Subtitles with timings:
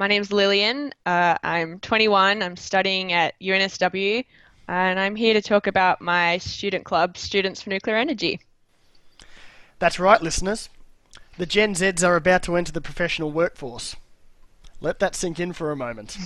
[0.00, 0.94] my name's Lillian.
[1.04, 2.42] Uh, I'm 21.
[2.42, 4.24] I'm studying at UNSW,
[4.66, 8.40] and I'm here to talk about my student club, Students for Nuclear Energy.
[9.78, 10.70] That's right, listeners.
[11.36, 13.94] The Gen Zs are about to enter the professional workforce.
[14.80, 16.16] Let that sink in for a moment.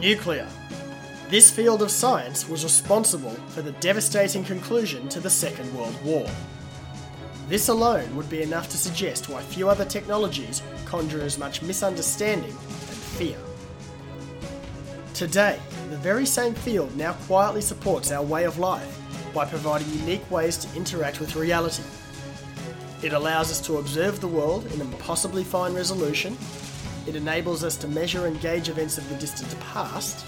[0.00, 0.48] Nuclear.
[1.30, 6.26] This field of science was responsible for the devastating conclusion to the Second World War.
[7.48, 12.50] This alone would be enough to suggest why few other technologies conjure as much misunderstanding
[12.50, 13.38] and fear.
[15.14, 15.58] Today,
[15.88, 19.00] the very same field now quietly supports our way of life
[19.32, 21.84] by providing unique ways to interact with reality.
[23.02, 26.36] It allows us to observe the world in impossibly fine resolution.
[27.06, 30.26] It enables us to measure and gauge events of the distant past.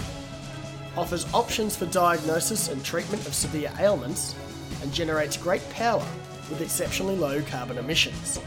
[0.96, 4.34] Offers options for diagnosis and treatment of severe ailments.
[4.82, 6.04] And generates great power
[6.48, 8.40] with exceptionally low carbon emissions.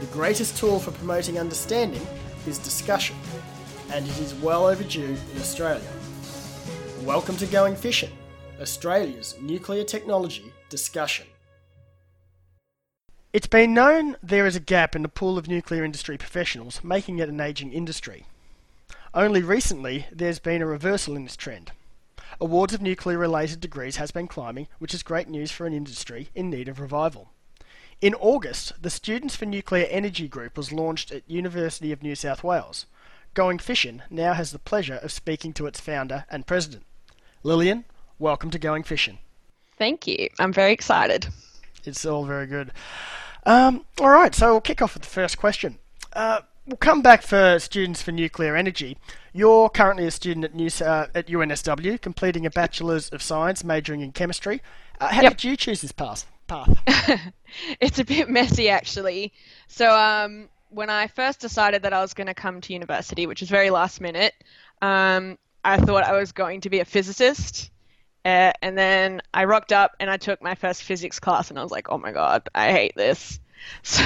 [0.00, 2.06] The greatest tool for promoting understanding
[2.46, 3.16] is discussion,
[3.90, 5.88] and it is well overdue in Australia.
[7.02, 8.10] Welcome to Going Fission,
[8.60, 11.26] Australia's nuclear technology discussion.
[13.32, 17.18] It's been known there is a gap in the pool of nuclear industry professionals, making
[17.18, 18.26] it an ageing industry.
[19.14, 21.70] Only recently, there's been a reversal in this trend.
[22.40, 26.30] Awards of nuclear related degrees has been climbing, which is great news for an industry
[26.34, 27.30] in need of revival.
[28.00, 32.42] In August, the Students for Nuclear Energy group was launched at University of New South
[32.42, 32.86] Wales.
[33.34, 36.82] Going Fission now has the pleasure of speaking to its founder and president.
[37.44, 37.84] Lillian,
[38.18, 39.20] welcome to Going Fission.
[39.78, 40.28] Thank you.
[40.40, 41.28] I'm very excited.
[41.84, 42.72] It's all very good.
[43.46, 45.78] Um, all right, so we'll kick off with the first question.
[46.12, 48.96] Uh, we'll come back for students for nuclear energy.
[49.32, 54.00] You're currently a student at, New, uh, at UNSW, completing a Bachelor's of Science, majoring
[54.00, 54.62] in chemistry.
[55.00, 55.32] Uh, how yep.
[55.32, 56.26] did you choose this path?
[56.46, 56.76] path?
[57.80, 59.32] it's a bit messy, actually.
[59.66, 63.40] So, um, when I first decided that I was going to come to university, which
[63.40, 64.34] was very last minute,
[64.82, 67.70] um, I thought I was going to be a physicist.
[68.24, 71.62] Uh, and then I rocked up and I took my first physics class, and I
[71.62, 73.40] was like, oh my god, I hate this.
[73.82, 74.04] So,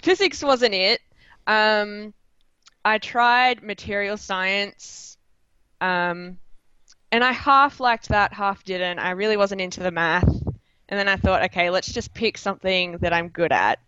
[0.00, 1.02] physics wasn't it.
[1.46, 2.14] Um,
[2.84, 5.16] I tried material science,
[5.80, 6.38] um,
[7.10, 8.98] and I half liked that, half didn't.
[8.98, 10.28] I really wasn't into the math.
[10.88, 13.78] And then I thought, okay, let's just pick something that I'm good at.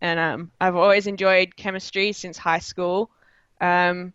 [0.00, 3.10] And um, I've always enjoyed chemistry since high school.
[3.60, 4.12] Um,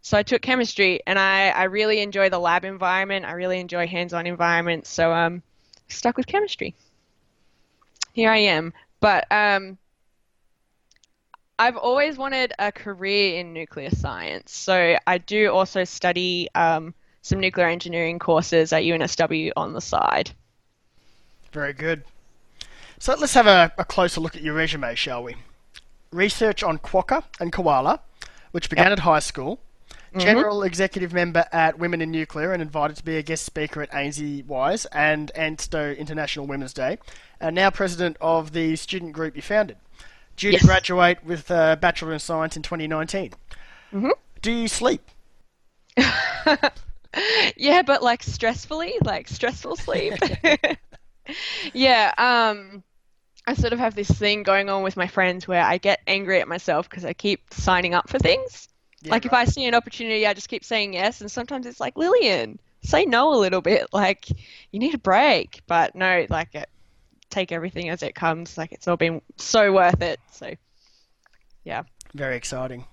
[0.00, 3.24] so I took chemistry, and I, I really enjoy the lab environment.
[3.24, 4.90] I really enjoy hands-on environments.
[4.90, 5.42] So um,
[5.88, 6.74] stuck with chemistry.
[8.12, 8.72] Here I am.
[9.00, 9.78] But um,
[11.58, 14.52] I've always wanted a career in nuclear science.
[14.52, 20.30] So I do also study um, some nuclear engineering courses at UNSW on the side.
[21.52, 22.04] Very good.
[23.00, 25.34] So let's have a, a closer look at your resume, shall we?
[26.12, 28.00] Research on quokka and koala,
[28.52, 28.92] which began yep.
[28.92, 29.58] at high school.
[30.10, 30.20] Mm-hmm.
[30.20, 33.90] General executive member at Women in Nuclear and invited to be a guest speaker at
[33.92, 36.98] AINSE Wise and ANSTO International Women's Day.
[37.40, 39.76] And now president of the student group you founded
[40.38, 40.60] due yes.
[40.60, 43.34] to graduate with a Bachelor of Science in 2019.
[43.92, 44.10] Mm-hmm.
[44.40, 45.02] Do you sleep?
[47.56, 50.14] yeah, but like stressfully, like stressful sleep.
[51.74, 52.82] yeah, um,
[53.46, 56.40] I sort of have this thing going on with my friends where I get angry
[56.40, 58.68] at myself because I keep signing up for things.
[59.02, 59.32] Yeah, like right.
[59.32, 62.60] if I see an opportunity, I just keep saying yes, and sometimes it's like Lillian,
[62.82, 63.88] say no a little bit.
[63.92, 64.28] Like
[64.70, 66.54] you need a break, but no, like
[67.30, 68.56] take everything as it comes.
[68.58, 70.20] Like it's all been so worth it.
[70.32, 70.54] So,
[71.64, 71.82] yeah.
[72.14, 72.84] Very exciting.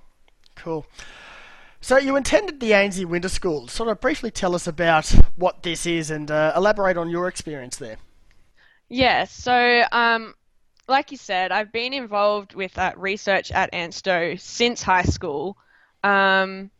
[0.56, 0.86] Cool.
[1.82, 3.68] So you attended the AINSE Winter School.
[3.68, 7.78] Sort of briefly tell us about what this is and uh, elaborate on your experience
[7.78, 7.98] there.
[8.90, 9.26] Yeah.
[9.26, 10.34] So, um,
[10.88, 15.58] like you said, I've been involved with uh, research at ANSTO since high school.
[16.04, 16.72] Um,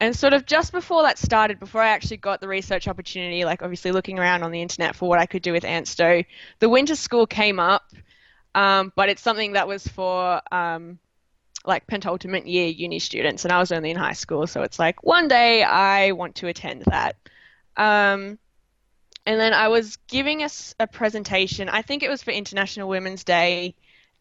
[0.00, 3.62] and sort of just before that started, before I actually got the research opportunity, like
[3.62, 6.24] obviously looking around on the internet for what I could do with ANSTO,
[6.58, 7.92] the winter school came up,
[8.54, 10.98] um, but it's something that was for um,
[11.66, 15.02] like penultimate year uni students, and I was only in high school, so it's like
[15.04, 17.16] one day I want to attend that.
[17.76, 18.38] Um,
[19.26, 21.68] and then I was giving us a presentation.
[21.68, 23.74] I think it was for International Women's Day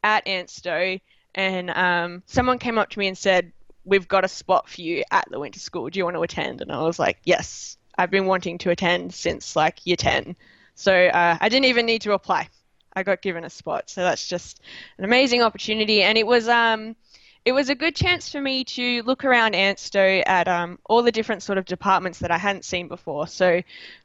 [0.04, 1.00] at ANSTO,
[1.34, 3.54] and um, someone came up to me and said,
[3.86, 5.90] we've got a spot for you at the winter school.
[5.90, 6.62] Do you want to attend?
[6.62, 7.78] And I was like, yes.
[7.98, 10.38] I've been wanting to attend since like year 10.
[10.76, 12.48] So uh, I didn't even need to apply.
[12.94, 13.90] I got given a spot.
[13.90, 14.62] So that's just
[14.98, 16.02] an amazing opportunity.
[16.02, 16.96] And it was um,
[17.44, 21.12] it was a good chance for me to look around ANSTO at um, all the
[21.12, 23.28] different sort of departments that I hadn't seen before.
[23.28, 23.62] So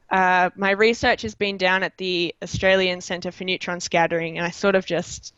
[0.09, 4.51] uh, my research has been down at the Australian Centre for Neutron Scattering, and I
[4.51, 5.33] sort of just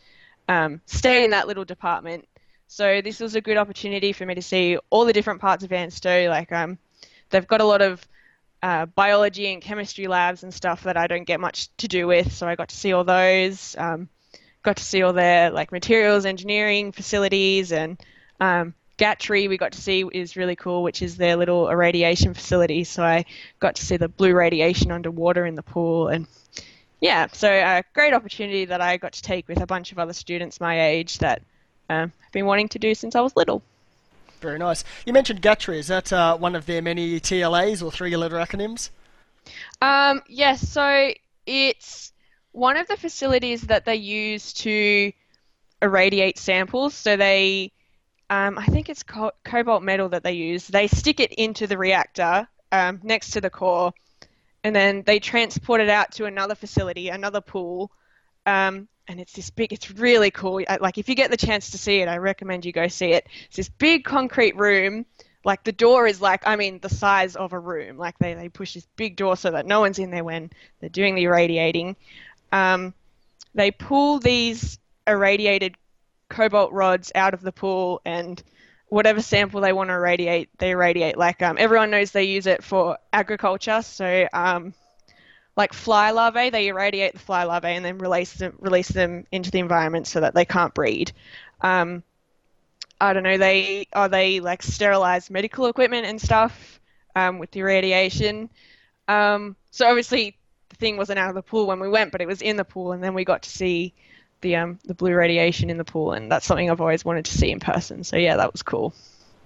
[0.50, 2.28] um, stay in that little department.
[2.68, 5.72] So this was a good opportunity for me to see all the different parts of
[5.72, 6.30] ANSTO.
[6.30, 6.78] Like um,
[7.30, 8.06] they've got a lot of
[8.62, 12.34] uh, biology and chemistry labs and stuff that I don't get much to do with,
[12.34, 13.76] so I got to see all those.
[13.78, 14.10] Um,
[14.64, 17.98] got to see all their like materials engineering facilities and
[18.42, 22.84] um, GATRI we got to see is really cool, which is their little irradiation facility.
[22.84, 23.26] So I
[23.60, 26.28] got to see the blue radiation underwater in the pool, and
[27.00, 30.14] yeah, so a great opportunity that I got to take with a bunch of other
[30.14, 31.44] students my age that
[31.90, 33.62] um, I've been wanting to do since I was little.
[34.40, 34.84] Very nice.
[35.06, 35.78] You mentioned GATRI.
[35.78, 38.90] Is that uh, one of their many TLAs or three-letter acronyms?
[39.82, 40.68] Um, yes.
[40.68, 41.12] So
[41.46, 42.12] it's
[42.52, 45.12] one of the facilities that they use to
[45.82, 46.94] irradiate samples.
[46.94, 47.72] So they,
[48.30, 50.68] um, I think it's co- cobalt metal that they use.
[50.68, 53.94] They stick it into the reactor um, next to the core,
[54.64, 57.92] and then they transport it out to another facility, another pool.
[58.46, 60.62] Um, and it's this big, it's really cool.
[60.80, 63.28] Like, if you get the chance to see it, I recommend you go see it.
[63.48, 65.06] It's this big concrete room.
[65.46, 67.98] Like, the door is like, I mean, the size of a room.
[67.98, 70.50] Like, they, they push this big door so that no one's in there when
[70.80, 71.96] they're doing the irradiating.
[72.52, 72.94] Um,
[73.56, 74.78] they pull these
[75.08, 75.76] irradiated
[76.30, 78.42] cobalt rods out of the pool and
[78.90, 81.18] whatever sample they want to irradiate, they irradiate.
[81.18, 84.74] Like um, everyone knows they use it for agriculture, so um,
[85.58, 89.52] like fly larvae, they irradiate the fly larvae and then release them, release them into
[89.52, 91.12] the environment so that they can't breed.
[91.62, 92.04] Um,
[93.02, 93.38] I don't know.
[93.38, 96.80] They are they like sterilize medical equipment and stuff
[97.16, 98.50] um, with the irradiation.
[99.08, 100.38] Um, so obviously
[100.70, 102.64] the thing wasn't out of the pool when we went, but it was in the
[102.64, 103.94] pool, and then we got to see
[104.42, 107.38] the um, the blue radiation in the pool, and that's something I've always wanted to
[107.38, 108.04] see in person.
[108.04, 108.94] So yeah, that was cool.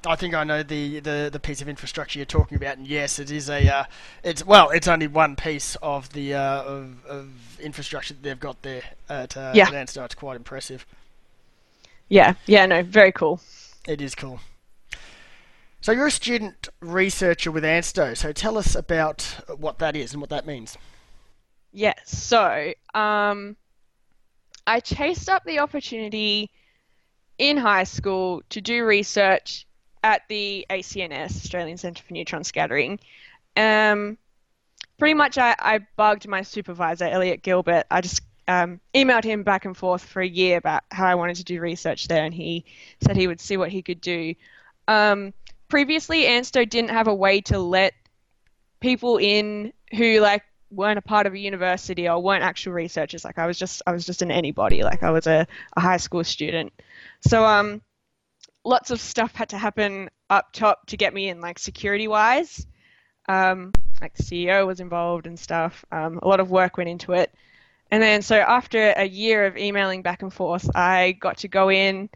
[0.05, 3.19] I think I know the, the, the piece of infrastructure you're talking about, and yes,
[3.19, 3.83] it is a uh,
[4.23, 8.61] it's well, it's only one piece of the uh, of, of, infrastructure that they've got
[8.63, 9.69] there at uh, yeah.
[9.69, 10.85] At It's quite impressive.
[12.09, 13.39] Yeah, yeah, no, very cool.
[13.87, 14.39] It is cool.
[15.81, 18.15] So you're a student researcher with ANSTO.
[18.15, 19.21] So tell us about
[19.57, 20.77] what that is and what that means.
[21.73, 21.97] Yes.
[22.05, 23.55] So um,
[24.67, 26.51] I chased up the opportunity
[27.37, 29.65] in high school to do research
[30.03, 32.99] at the ACNS, Australian Centre for Neutron Scattering.
[33.55, 34.17] Um,
[34.97, 37.85] pretty much, I, I, bugged my supervisor, Elliot Gilbert.
[37.91, 41.37] I just um, emailed him back and forth for a year about how I wanted
[41.37, 42.65] to do research there, and he
[43.03, 44.35] said he would see what he could do.
[44.87, 45.33] Um,
[45.69, 47.93] previously, ANSTO didn't have a way to let
[48.79, 53.23] people in who like weren't a part of a university or weren't actual researchers.
[53.23, 54.83] Like I was just I was just an anybody.
[54.83, 56.73] Like I was a, a high school student.
[57.21, 57.81] So um,
[58.63, 62.65] lots of stuff had to happen up top to get me in, like security wise.
[63.27, 63.71] Um,
[64.01, 65.85] like the CEO was involved and stuff.
[65.91, 67.33] Um, a lot of work went into it.
[67.91, 71.69] And then so after a year of emailing back and forth, I got to go
[71.69, 72.09] in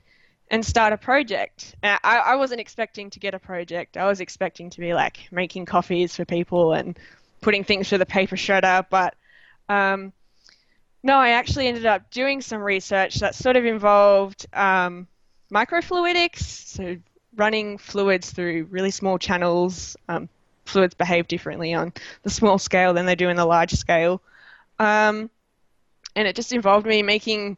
[0.50, 1.76] and start a project.
[1.84, 3.98] I, I wasn't expecting to get a project.
[3.98, 6.98] I was expecting to be like making coffees for people and
[7.42, 9.16] putting things through the paper shredder, but
[9.68, 10.14] um,
[11.04, 15.08] no, I actually ended up doing some research that sort of involved um,
[15.54, 16.98] microfluidics, so
[17.36, 19.98] running fluids through really small channels.
[20.08, 20.30] Um,
[20.66, 21.94] fluids behave differently on
[22.24, 24.22] the small scale than they do in the large scale.
[24.80, 25.30] Um,
[26.16, 27.58] and it just involved me making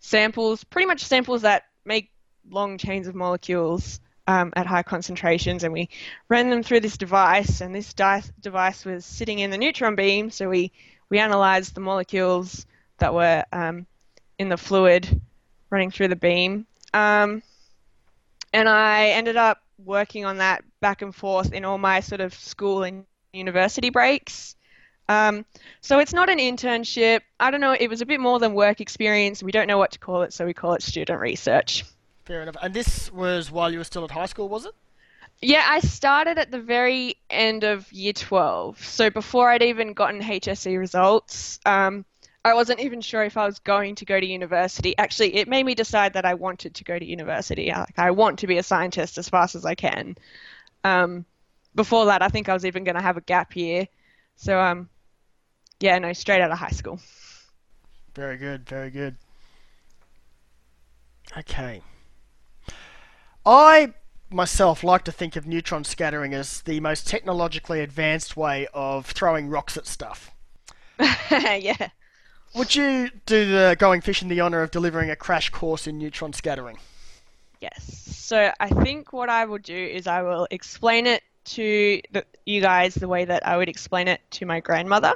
[0.00, 2.10] samples, pretty much samples that make
[2.50, 5.88] long chains of molecules um, at high concentrations, and we
[6.28, 7.60] ran them through this device.
[7.60, 10.72] And this di- device was sitting in the neutron beam, so we
[11.08, 12.66] we analysed the molecules
[12.98, 13.86] that were um,
[14.38, 15.20] in the fluid
[15.70, 16.66] running through the beam.
[16.92, 17.42] Um,
[18.52, 22.34] and I ended up working on that back and forth in all my sort of
[22.34, 24.56] school and university breaks.
[25.08, 25.44] Um,
[25.80, 27.20] so it's not an internship.
[27.38, 27.76] I don't know.
[27.78, 29.42] It was a bit more than work experience.
[29.42, 31.84] We don't know what to call it, so we call it student research.
[32.24, 32.56] Fair enough.
[32.62, 34.74] And this was while you were still at high school, was it?
[35.42, 38.84] Yeah, I started at the very end of year 12.
[38.84, 42.04] So before I'd even gotten HSC results, um,
[42.44, 44.96] I wasn't even sure if I was going to go to university.
[44.96, 47.70] Actually, it made me decide that I wanted to go to university.
[47.70, 50.16] Like, I want to be a scientist as fast as I can.
[50.82, 51.26] Um,
[51.74, 53.86] before that, I think I was even going to have a gap year.
[54.36, 54.88] So, um,
[55.80, 56.98] yeah, no, straight out of high school.
[58.14, 59.16] Very good, very good.
[61.36, 61.82] Okay.
[63.44, 63.94] I
[64.30, 69.48] myself like to think of neutron scattering as the most technologically advanced way of throwing
[69.48, 70.30] rocks at stuff.
[71.30, 71.90] yeah.
[72.54, 76.32] Would you do the Going Fission the honour of delivering a crash course in neutron
[76.32, 76.78] scattering?
[77.60, 77.84] Yes.
[78.16, 82.60] So I think what I will do is I will explain it to the, you
[82.60, 85.14] guys the way that I would explain it to my grandmother.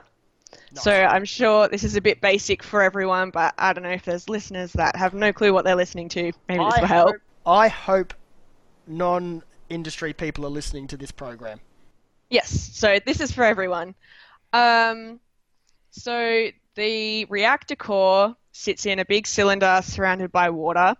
[0.74, 4.04] So I'm sure this is a bit basic for everyone, but I don't know if
[4.04, 6.32] there's listeners that have no clue what they're listening to.
[6.48, 7.08] Maybe this I will help.
[7.08, 8.14] hope, I hope
[8.86, 11.60] non-industry people are listening to this program.
[12.30, 13.94] Yes, so this is for everyone.
[14.52, 15.20] Um,
[15.90, 20.94] so the reactor core sits in a big cylinder surrounded by water.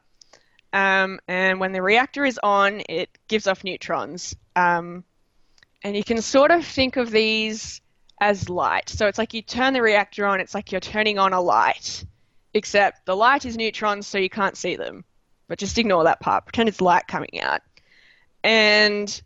[0.73, 4.35] Um, and when the reactor is on, it gives off neutrons.
[4.57, 5.05] Um,
[5.83, 7.81] and you can sort of think of these
[8.21, 8.89] as light.
[8.89, 12.05] So it's like you turn the reactor on, it's like you're turning on a light,
[12.55, 15.05] except the light is neutrons, so you can't see them.
[15.47, 16.47] But just ignore that part.
[16.47, 17.61] Pretend it's light coming out.
[18.43, 19.23] And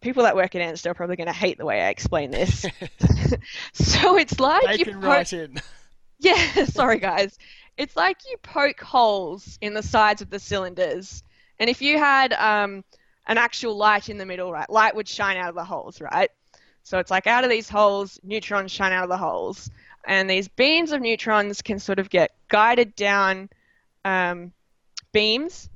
[0.00, 2.66] people that work at ANSTO are probably going to hate the way I explain this.
[3.72, 5.60] so it's like They you can po- write in.
[6.18, 7.38] yeah, sorry guys.
[7.76, 11.22] It's like you poke holes in the sides of the cylinders,
[11.60, 12.84] and if you had um,
[13.26, 16.30] an actual light in the middle, right, light would shine out of the holes, right?
[16.82, 19.70] So it's like out of these holes, neutrons shine out of the holes,
[20.06, 23.48] and these beams of neutrons can sort of get guided down
[24.04, 24.52] um,
[25.12, 25.68] beams,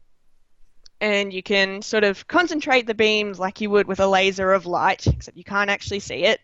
[1.02, 4.66] and you can sort of concentrate the beams like you would with a laser of
[4.66, 6.40] light, except you can't actually see it.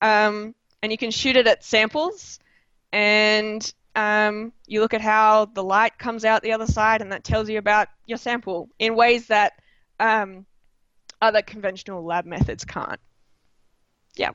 [0.00, 2.40] Um, and you can shoot it at samples,
[2.90, 7.22] and um, you look at how the light comes out the other side, and that
[7.22, 9.52] tells you about your sample in ways that
[10.00, 10.46] um,
[11.20, 12.98] other conventional lab methods can't.
[14.16, 14.30] Yeah.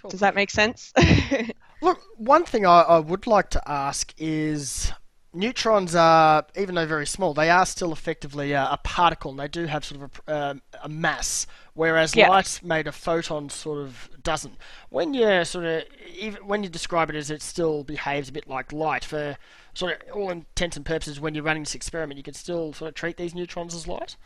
[0.00, 0.10] Cool.
[0.10, 0.92] Does that make sense?
[1.80, 4.92] Look, one thing I, I would like to ask is
[5.34, 9.48] neutrons are, even though very small, they are still effectively a, a particle, and they
[9.48, 12.28] do have sort of a, um, a mass, whereas Yeah.
[12.28, 14.56] light made of photons sort of doesn't.
[14.90, 15.84] When you sort of,
[16.16, 19.36] even when you describe it as it still behaves a bit like light, for
[19.74, 22.88] sort of all intents and purposes, when you're running this experiment, you can still sort
[22.88, 24.16] of treat these neutrons as light.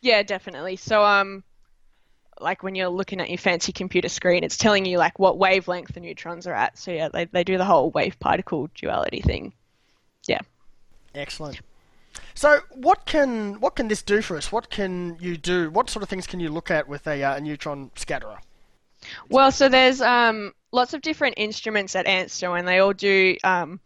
[0.00, 0.76] Yeah, definitely.
[0.76, 1.42] So, um,
[2.40, 5.92] like when you're looking at your fancy computer screen, it's telling you like what wavelength
[5.94, 6.78] the neutrons are at.
[6.78, 9.52] So yeah, they they do the whole wave particle duality thing.
[10.28, 10.40] Yeah.
[11.18, 11.60] Excellent.
[12.34, 14.52] So, what can what can this do for us?
[14.52, 15.70] What can you do?
[15.70, 18.38] What sort of things can you look at with a, uh, a neutron scatterer?
[19.28, 23.80] Well, so there's um lots of different instruments at ANSTO, and they all do um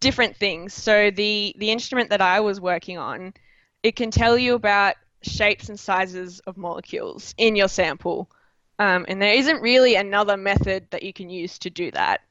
[0.00, 0.72] different things.
[0.72, 3.34] So the the instrument that I was working on,
[3.82, 8.30] it can tell you about shapes and sizes of molecules in your sample.
[8.78, 12.22] Um, and there isn't really another method that you can use to do that.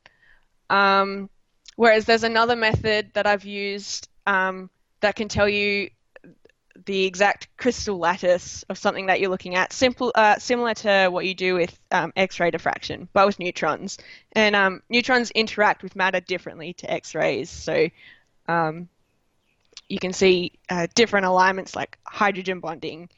[0.69, 1.29] Um,
[1.75, 4.69] whereas there's another method that I've used um,
[5.01, 5.89] that can tell you
[6.85, 11.25] the exact crystal lattice of something that you're looking at, simple, uh, similar to what
[11.25, 13.97] you do with um, X-ray diffraction, but with neutrons.
[14.31, 17.87] And um, neutrons interact with matter differently to X-rays, so
[18.47, 18.87] um,
[19.89, 23.09] you can see uh, different alignments like hydrogen bonding.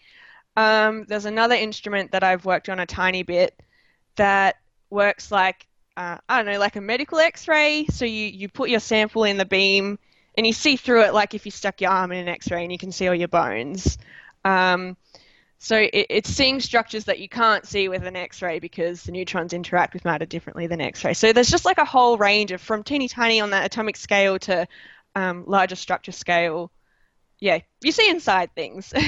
[0.57, 3.59] Um, there's another instrument that I've worked on a tiny bit
[4.15, 4.57] that
[4.89, 7.85] works like uh, I don't know, like a medical X-ray.
[7.91, 9.99] So you you put your sample in the beam
[10.37, 12.71] and you see through it like if you stuck your arm in an X-ray and
[12.71, 13.97] you can see all your bones.
[14.45, 14.97] Um,
[15.59, 19.53] so it, it's seeing structures that you can't see with an X-ray because the neutrons
[19.53, 21.13] interact with matter differently than X-ray.
[21.13, 24.37] So there's just like a whole range of from teeny tiny on that atomic scale
[24.39, 24.67] to
[25.15, 26.69] um, larger structure scale.
[27.39, 28.93] Yeah, you see inside things.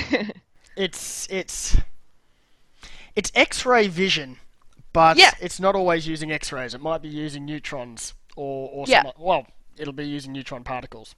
[0.77, 1.77] It's it's
[3.15, 4.37] it's X-ray vision,
[4.91, 5.31] but Yeah.
[5.39, 6.73] it's not always using X-rays.
[6.73, 9.03] It might be using neutrons or or Yeah.
[9.03, 11.15] some, well, it'll be using neutron particles.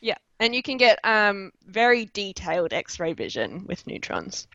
[0.00, 4.46] yeah, and you can get um, very detailed X-ray vision with neutrons.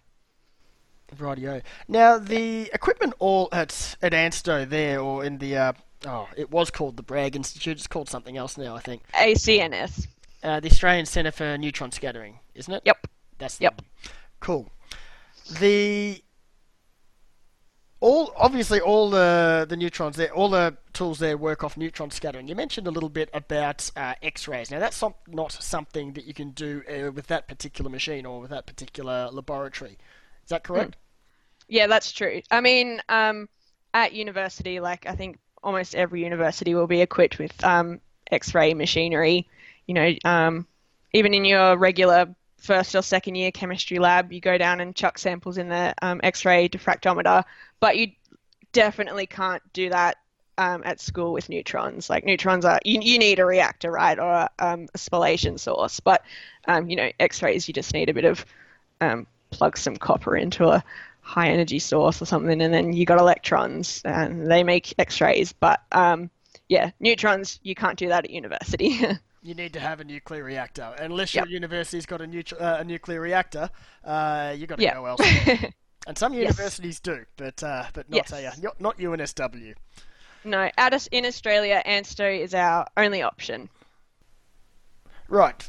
[1.16, 1.62] Rightio.
[1.88, 5.74] Now the equipment all at at ANSTO there, or in the uh,
[6.06, 7.78] oh, it was called the Bragg Institute.
[7.78, 9.04] It's called something else now, I think.
[9.14, 10.08] ACNS.
[10.44, 12.82] Uh, the Australian Centre for Neutron Scattering, isn't it?
[12.86, 13.08] Yep.
[13.38, 13.82] That's the Yep.
[13.82, 14.12] one.
[14.40, 14.70] Cool.
[15.60, 16.22] The
[18.06, 22.48] all obviously all the the neutrons there, all the tools there work off neutron scattering.
[22.48, 24.70] You mentioned a little bit about uh, X-rays.
[24.70, 28.42] Now that's some, not something that you can do uh, with that particular machine or
[28.42, 29.98] with that particular laboratory.
[30.44, 30.98] Is that correct?
[31.68, 32.44] Yeah, that's true.
[32.52, 33.50] I mean, um,
[33.92, 39.48] at university, like I think almost every university will be equipped with um, X-ray machinery.
[39.88, 40.68] You know, um,
[41.12, 42.36] even in your regular
[42.66, 46.20] first or second year chemistry lab, you go down and chuck samples in the um,
[46.24, 47.44] X-ray diffractometer,
[47.80, 48.12] but you
[48.74, 50.18] definitely can't do that
[50.58, 52.10] um, at school with neutrons.
[52.10, 56.00] Like neutrons are, you, you need a reactor, right, or um, a spallation source.
[56.00, 56.24] But
[56.68, 58.46] um, you know, X-rays, you just need a bit of
[59.02, 60.84] um, plug some copper into a
[61.22, 65.54] high energy source or something, and then you got electrons, and they make X-rays.
[65.54, 66.30] But um,
[66.70, 69.00] yeah, neutrons, you can't do that at university.
[69.46, 70.96] you need to have a nuclear reactor.
[71.00, 72.25] Unless your university's got a,
[72.60, 73.70] uh, a nuclear reactor,
[74.04, 74.96] uh, you've got to yep.
[74.96, 75.72] go elsewhere.
[76.08, 77.18] and some universities yes.
[77.18, 78.62] do, but uh, but not, yes.
[78.62, 79.75] not, not UNSW.
[80.44, 83.70] No, out in Australia, ANSTO is our only option.
[85.28, 85.68] Right.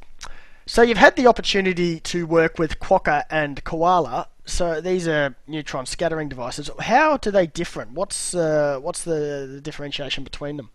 [0.66, 4.28] So you've had the opportunity to work with Quokka and Koala.
[4.46, 6.70] So these are neutron scattering devices.
[6.80, 7.86] How do they differ?
[7.92, 10.70] What's uh, what's the, the, differentiation between them?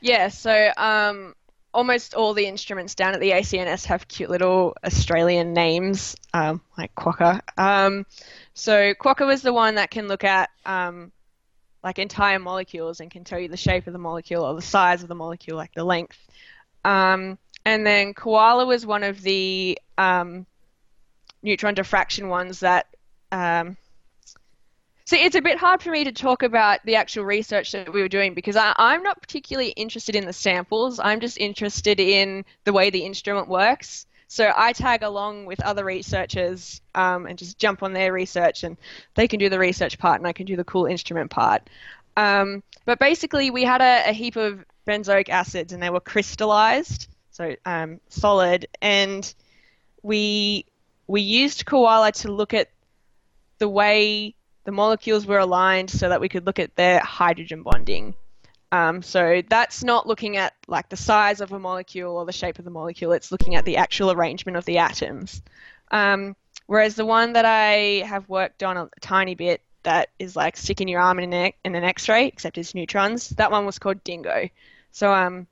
[0.00, 1.34] Yeah, so um,
[1.74, 6.94] almost all the instruments down at the ACNS have cute little Australian names, um, like
[6.94, 7.40] Quokka.
[7.58, 8.06] Um,
[8.54, 11.12] so Quokka was the one that can look at um,
[11.82, 15.02] like entire molecules and can tell you the shape of the molecule or the size
[15.02, 16.18] of the molecule, like the length.
[16.84, 20.46] Um, and then Koala was one of the um,
[21.42, 22.86] neutron diffraction ones that.
[25.06, 28.00] So it's a bit hard for me to talk about the actual research that we
[28.00, 30.98] were doing because I, I'm not particularly interested in the samples.
[30.98, 34.06] I'm just interested in the way the instrument works.
[34.28, 38.78] So I tag along with other researchers um, and just jump on their research, and
[39.14, 41.68] they can do the research part, and I can do the cool instrument part.
[42.16, 47.08] Um, but basically, we had a, a, heap of benzoic acids, and they were crystallized,
[47.30, 49.32] so um, solid, and
[50.02, 50.64] we
[51.06, 52.70] we used Koala to look at
[53.58, 58.14] the way the molecules were aligned, so that we could look at their hydrogen bonding.
[58.72, 62.58] Um, so that's not looking at like the size of a molecule or the shape
[62.58, 63.12] of the molecule.
[63.12, 65.42] It's looking at the actual arrangement of the atoms.
[65.92, 66.34] Um,
[66.66, 70.88] whereas the one that I have worked on a tiny bit that is like sticking
[70.88, 73.28] your arm in an, in an X-ray, except it's neutrons.
[73.28, 74.48] That one was called Dingo.
[74.90, 75.46] So um,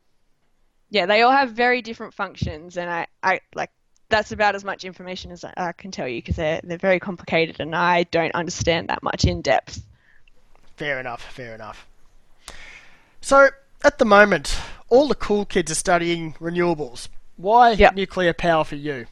[0.90, 3.70] yeah, they all have very different functions, and I, I like
[4.12, 7.58] that's about as much information as I, can tell you because they're they're very complicated,
[7.58, 9.82] and I don't understand that much in depth.
[10.76, 11.22] Fair enough.
[11.32, 11.86] Fair enough.
[13.20, 13.48] So,
[13.84, 14.56] at the moment,
[14.88, 17.08] all the cool kids are studying renewables.
[17.36, 17.94] Why yep.
[17.94, 19.06] nuclear power for you?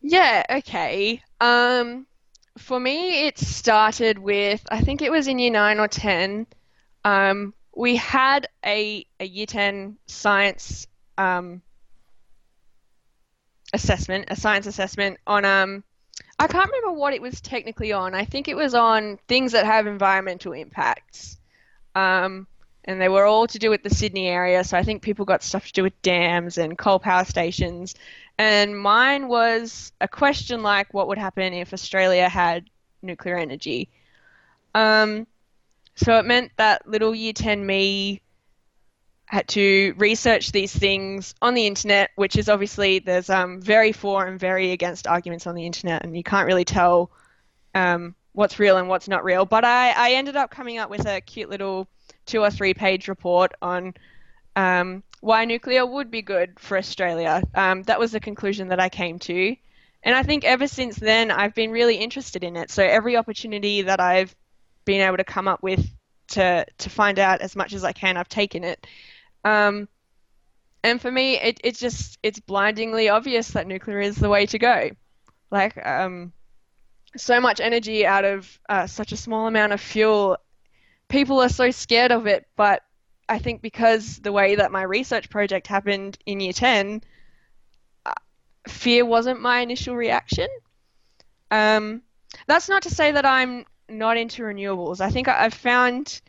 [0.00, 1.22] Yeah, okay.
[1.40, 2.06] Um,
[2.58, 6.46] for me, it started with, I think it was in year 9 or 10.
[7.04, 10.86] Um, we had a, a year 10 science
[11.18, 11.62] um,
[13.72, 15.84] assessment, a science assessment on, um,
[16.38, 18.14] I can't remember what it was technically on.
[18.14, 21.38] I think it was on things that have environmental impacts.
[21.94, 22.46] Um,
[22.84, 24.64] and they were all to do with the Sydney area.
[24.64, 27.94] So I think people got stuff to do with dams and coal power stations.
[28.38, 32.68] And mine was a question like, what would happen if Australia had
[33.02, 33.88] nuclear energy?
[34.74, 35.26] Um,
[35.94, 38.20] so it meant that little year 10 me
[39.32, 44.26] had to research these things on the internet, which is obviously there's um, very for
[44.26, 47.10] and very against arguments on the internet, and you can't really tell
[47.74, 49.46] um, what's real and what's not real.
[49.46, 51.88] But I, I ended up coming up with a cute little
[52.26, 53.94] two or three page report on
[54.54, 57.42] um, why nuclear would be good for Australia.
[57.54, 59.56] Um, that was the conclusion that I came to.
[60.02, 62.70] And I think ever since then, I've been really interested in it.
[62.70, 64.34] So every opportunity that I've
[64.84, 65.88] been able to come up with
[66.32, 68.86] to, to find out as much as I can, I've taken it.
[69.44, 69.88] Um,
[70.84, 74.58] and for me, it, it's just it's blindingly obvious that nuclear is the way to
[74.58, 74.90] go.
[75.50, 76.32] Like um,
[77.16, 80.38] so much energy out of uh, such a small amount of fuel
[81.12, 82.82] people are so scared of it, but
[83.28, 87.02] I think because the way that my research project happened in year 10,
[88.06, 88.12] uh,
[88.66, 90.48] fear wasn't my initial reaction.
[91.50, 92.02] Um,
[92.46, 95.02] that's not to say that I'm not into renewables.
[95.02, 96.22] I think I've found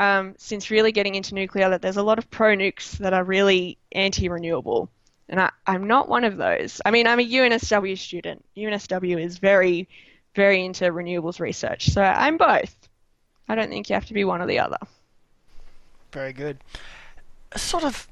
[0.00, 3.24] um, since really getting into nuclear that there's a lot of pro nukes that are
[3.24, 4.90] really anti renewable.
[5.28, 6.80] And I, I'm not one of those.
[6.84, 8.44] I mean, I'm a UNSW student.
[8.56, 9.88] UNSW is very,
[10.34, 11.90] very into renewables research.
[11.90, 12.76] So I'm both.
[13.48, 14.78] I don't think you have to be one or the other.
[16.12, 16.58] Very good.
[17.56, 18.08] Sort of.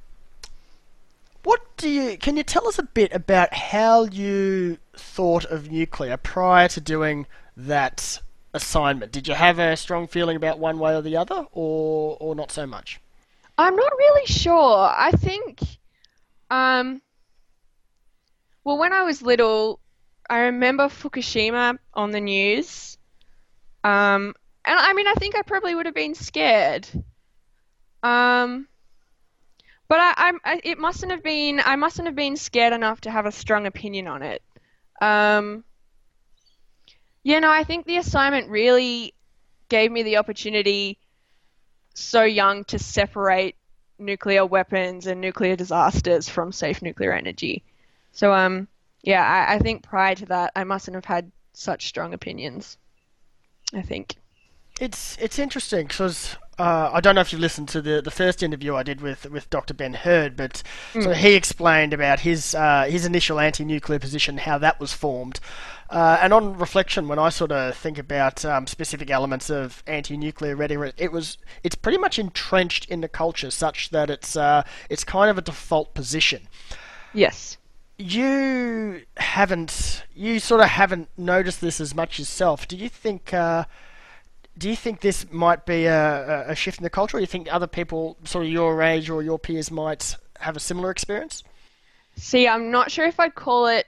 [1.43, 2.17] What do you?
[2.17, 7.27] Can you tell us a bit about how you thought of nuclear prior to doing
[7.57, 8.21] that
[8.55, 9.13] assignment?
[9.13, 12.51] Did you have a strong feeling about one way or the other, or or not
[12.51, 13.01] so much?
[13.59, 14.91] I'm not really sure.
[14.97, 15.61] I think,
[16.51, 17.03] um,
[18.65, 19.81] well, when I was little,
[20.29, 22.97] I remember Fukushima on the news,
[23.85, 24.35] um,
[24.65, 26.89] and I mean, I think I probably would have been scared.
[28.03, 28.69] Um,
[29.89, 31.61] but I, I'm, it mustn't have been.
[31.65, 34.43] I mustn't have been scared enough to have a strong opinion on it.
[35.01, 35.65] Um,
[37.23, 39.15] yeah, no, I think the assignment really
[39.69, 40.99] gave me the opportunity,
[41.95, 43.57] so young, to separate
[43.99, 47.63] nuclear weapons and nuclear disasters from safe nuclear energy.
[48.13, 48.69] So, um,
[49.03, 52.77] yeah, I, I think prior to that, I mustn't have had such strong opinions.
[53.75, 54.17] I think.
[54.83, 58.43] It's it's interesting because uh, I don't know if you've listened to the, the first
[58.43, 59.75] interview I did with, with Dr.
[59.75, 61.05] Ben Heard, but mm.
[61.05, 65.39] so he explained about his uh, his initial anti-nuclear position, how that was formed,
[65.89, 70.57] uh, and on reflection, when I sort of think about um, specific elements of anti-nuclear
[70.57, 75.05] rhetoric, it was it's pretty much entrenched in the culture, such that it's uh, it's
[75.05, 76.49] kind of a default position.
[77.15, 77.57] Yes.
[77.99, 82.67] You haven't you sort of haven't noticed this as much yourself.
[82.67, 83.33] Do you think?
[83.33, 83.67] Uh,
[84.57, 87.27] do you think this might be a, a shift in the culture, or do you
[87.27, 91.43] think other people, sort of your age or your peers, might have a similar experience?
[92.17, 93.87] See, I'm not sure if I'd call it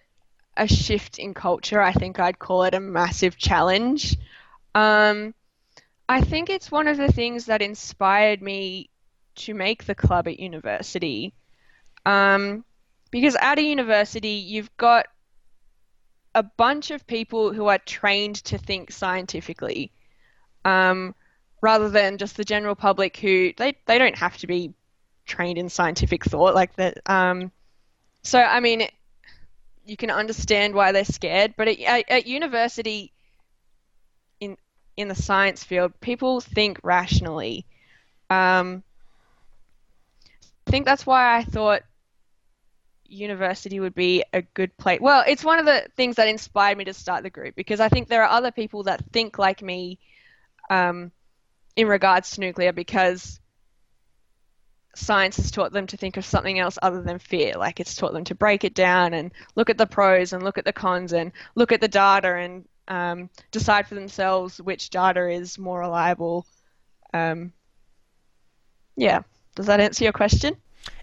[0.56, 1.80] a shift in culture.
[1.80, 4.16] I think I'd call it a massive challenge.
[4.74, 5.34] Um,
[6.08, 8.88] I think it's one of the things that inspired me
[9.36, 11.34] to make the club at university.
[12.06, 12.64] Um,
[13.10, 15.06] because at a university, you've got
[16.34, 19.92] a bunch of people who are trained to think scientifically
[20.64, 21.14] um,
[21.60, 24.72] rather than just the general public who they, they don't have to be
[25.26, 26.98] trained in scientific thought like that.
[27.06, 27.50] Um,
[28.22, 28.88] so I mean,
[29.84, 33.12] you can understand why they're scared, but at, at university,
[34.40, 34.56] in
[34.96, 37.66] in the science field, people think rationally.
[38.30, 38.82] Um,
[40.66, 41.82] I think that's why I thought
[43.06, 45.00] university would be a good place.
[45.00, 47.88] Well, it's one of the things that inspired me to start the group because I
[47.88, 49.98] think there are other people that think like me
[50.70, 51.12] um,
[51.76, 53.40] in regards to nuclear because
[54.94, 57.54] science has taught them to think of something else other than fear.
[57.56, 60.58] Like it's taught them to break it down and look at the pros and look
[60.58, 65.28] at the cons and look at the data and um, decide for themselves which data
[65.28, 66.46] is more reliable.
[67.12, 67.52] Um,
[68.96, 69.22] yeah,
[69.54, 70.56] does that answer your question?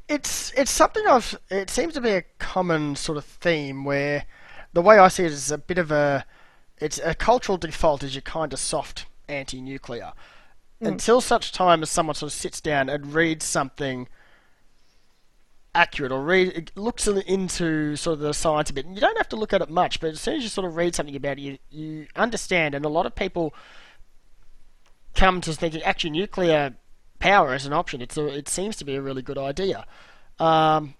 [0.07, 1.37] It's it's something I've.
[1.49, 4.25] It seems to be a common sort of theme where
[4.73, 6.25] the way I see it is a bit of a.
[6.79, 10.13] It's a cultural default is you're kind of soft anti-nuclear
[10.81, 10.87] mm.
[10.87, 14.07] until such time as someone sort of sits down and reads something
[15.73, 18.85] accurate or read looks into sort of the science a bit.
[18.85, 20.67] And you don't have to look at it much, but as soon as you sort
[20.67, 22.75] of read something about it, you, you understand.
[22.75, 23.53] And a lot of people
[25.15, 26.75] come to thinking actually nuclear
[27.19, 28.01] power is an option.
[28.01, 29.85] It's a, it seems to be a really good idea.
[30.39, 30.95] Um,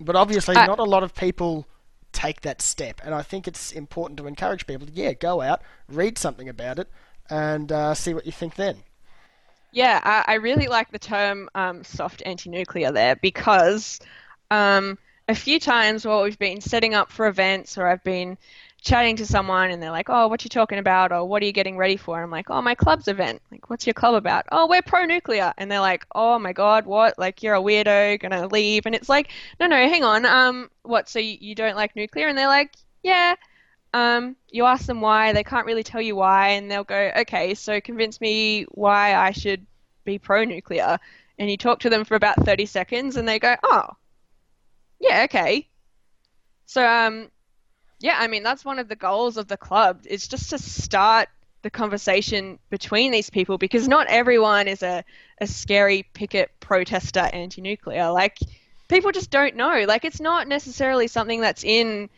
[0.00, 1.66] but obviously, uh, not a lot of people
[2.12, 3.00] take that step.
[3.04, 6.78] And I think it's important to encourage people to, yeah, go out, read something about
[6.78, 6.88] it,
[7.30, 8.76] and uh, see what you think then.
[9.72, 14.00] Yeah, I, I really like the term um, soft anti nuclear there because
[14.50, 18.36] um, a few times while we've been setting up for events or I've been
[18.82, 21.12] chatting to someone and they're like, oh, what you talking about?
[21.12, 22.22] Or what are you getting ready for?
[22.22, 23.40] I'm like, oh, my club's event.
[23.50, 24.44] Like, what's your club about?
[24.50, 25.54] Oh, we're pro nuclear.
[25.56, 27.18] And they're like, oh my God, what?
[27.18, 28.84] Like, you're a weirdo, gonna leave.
[28.84, 29.30] And it's like,
[29.60, 30.26] no, no, hang on.
[30.26, 31.08] Um, what?
[31.08, 32.28] So you, you don't like nuclear?
[32.28, 33.36] And they're like, yeah.
[33.94, 37.54] Um, you ask them why, they can't really tell you why, and they'll go, okay,
[37.54, 39.66] so convince me why I should
[40.04, 40.98] be pro nuclear.
[41.38, 43.88] And you talk to them for about 30 seconds, and they go, oh,
[45.00, 45.68] yeah, okay.
[46.66, 47.30] So, um,
[48.00, 51.28] yeah, I mean, that's one of the goals of the club, is just to start
[51.62, 55.04] the conversation between these people because not everyone is a,
[55.40, 58.10] a scary picket protester anti nuclear.
[58.10, 58.38] Like,
[58.88, 59.84] people just don't know.
[59.86, 62.10] Like, it's not necessarily something that's in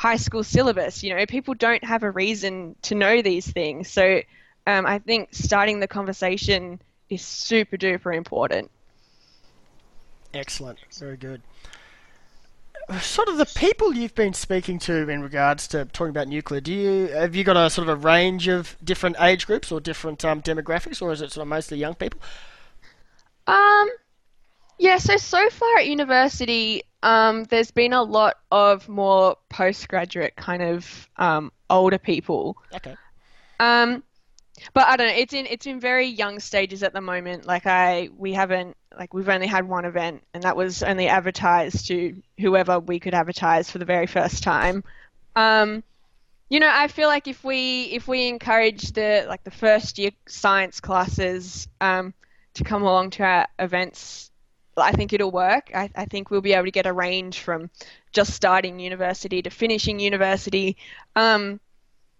[0.00, 1.02] high school syllabus.
[1.02, 3.90] You know, people don't have a reason to know these things.
[3.90, 4.22] So
[4.66, 8.70] um, I think starting the conversation is super duper important.
[10.32, 10.78] Excellent.
[10.98, 11.42] Very good.
[13.02, 16.62] Sort of the people you've been speaking to in regards to talking about nuclear.
[16.62, 19.80] Do you have you got a sort of a range of different age groups or
[19.80, 22.22] different um, demographics, or is it sort of mostly young people?
[23.46, 23.90] Um,
[24.78, 24.96] yeah.
[24.96, 31.08] So so far at university, um, there's been a lot of more postgraduate kind of
[31.16, 32.56] um, older people.
[32.74, 32.96] Okay.
[33.58, 34.02] Um,
[34.74, 35.14] but I don't know.
[35.14, 37.46] It's in it's in very young stages at the moment.
[37.46, 41.86] Like I, we haven't like we've only had one event, and that was only advertised
[41.88, 44.84] to whoever we could advertise for the very first time.
[45.34, 45.82] Um,
[46.50, 50.10] you know, I feel like if we if we encourage the like the first year
[50.26, 52.12] science classes um,
[52.54, 54.29] to come along to our events
[54.80, 55.70] I think it'll work.
[55.74, 57.70] I, I, think we'll be able to get a range from
[58.12, 60.76] just starting university to finishing university.
[61.16, 61.60] Um,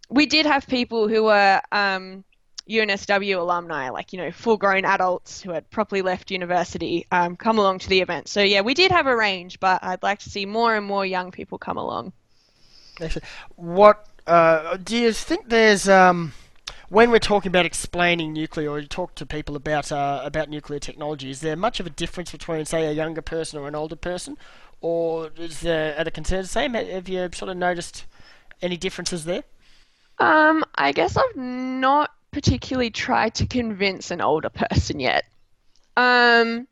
[0.08, 2.24] we did have people who were um,
[2.68, 7.58] UNSW alumni, like, you know, full grown adults who had properly left university, um, come
[7.58, 8.28] along to the event.
[8.28, 11.06] So, yeah, we did have a range, but I'd like to see more and more
[11.06, 12.12] young people come along.
[13.56, 15.88] What uh, do you think there's.
[15.88, 16.32] Um
[16.90, 20.80] when we're talking about explaining nuclear, or you talk to people about uh, about nuclear
[20.80, 23.96] technology, is there much of a difference between, say, a younger person or an older
[23.96, 24.36] person,
[24.80, 26.74] or is there are the concerns the same?
[26.74, 28.06] Have you sort of noticed
[28.60, 29.44] any differences there?
[30.18, 35.24] Um, I guess I've not particularly tried to convince an older person yet.
[35.96, 36.66] Um,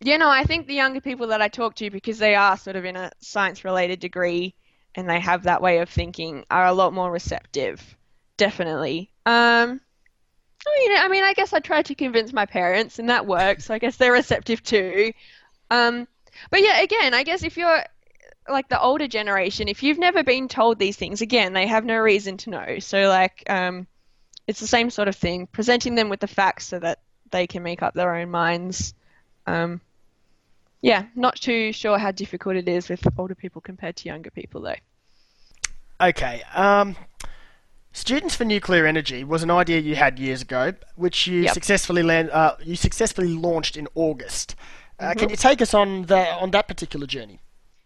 [0.00, 2.76] you know, I think the younger people that I talk to, because they are sort
[2.76, 4.54] of in a science related degree
[4.94, 7.96] and they have that way of thinking, are a lot more receptive.
[8.36, 9.11] Definitely.
[9.24, 9.80] Um,
[10.66, 13.66] I mean, I mean, I guess I tried to convince my parents, and that works.
[13.66, 15.12] So I guess they're receptive too.
[15.70, 16.06] Um,
[16.50, 17.84] but yeah, again, I guess if you're
[18.48, 21.98] like the older generation, if you've never been told these things, again, they have no
[21.98, 22.78] reason to know.
[22.78, 23.86] So like, um,
[24.46, 27.62] it's the same sort of thing, presenting them with the facts so that they can
[27.62, 28.94] make up their own minds.
[29.46, 29.80] Um,
[30.80, 34.60] yeah, not too sure how difficult it is with older people compared to younger people,
[34.60, 34.74] though.
[36.00, 36.42] Okay.
[36.52, 36.96] Um,
[37.92, 41.52] Students for Nuclear Energy was an idea you had years ago, which you yep.
[41.52, 44.54] successfully land, uh, you successfully launched in August.
[44.98, 45.18] Uh, mm-hmm.
[45.18, 47.40] Can you take us on the on that particular journey?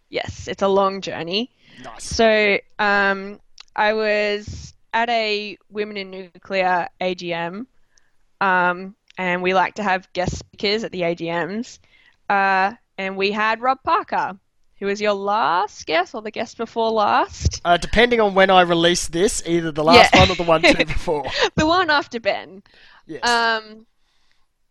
[0.09, 1.51] Yes, it's a long journey.
[1.83, 2.05] Nice.
[2.05, 3.40] So um,
[3.75, 7.66] I was at a Women in Nuclear AGM,
[8.40, 11.81] um, and we like to have guest speakers at the AGMs.
[12.29, 14.38] Uh, and we had Rob Parker,
[14.79, 17.61] who was your last guest or the guest before last?
[17.65, 20.21] Uh, depending on when I release this, either the last yeah.
[20.21, 21.25] one or the one two before.
[21.55, 22.62] the one after Ben.
[23.07, 23.27] Yes.
[23.27, 23.87] Um,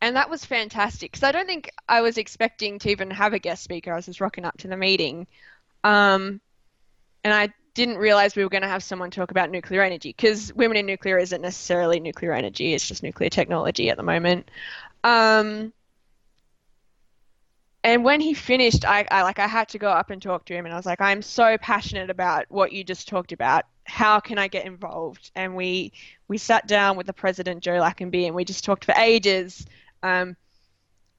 [0.02, 3.40] and that was fantastic because I don't think I was expecting to even have a
[3.40, 3.92] guest speaker.
[3.92, 5.26] I was just rocking up to the meeting,
[5.84, 6.40] um,
[7.24, 10.54] and I didn't realize we were going to have someone talk about nuclear energy because
[10.54, 14.52] women in nuclear isn't necessarily nuclear energy; it's just nuclear technology at the moment.
[15.04, 15.74] Um,
[17.86, 20.56] and when he finished, I, I like I had to go up and talk to
[20.56, 23.66] him, and I was like, I'm so passionate about what you just talked about.
[23.84, 25.30] How can I get involved?
[25.36, 25.94] And we
[26.28, 29.68] we sat down with the president Joe Lackenby, and we just talked for ages
[30.02, 30.36] um,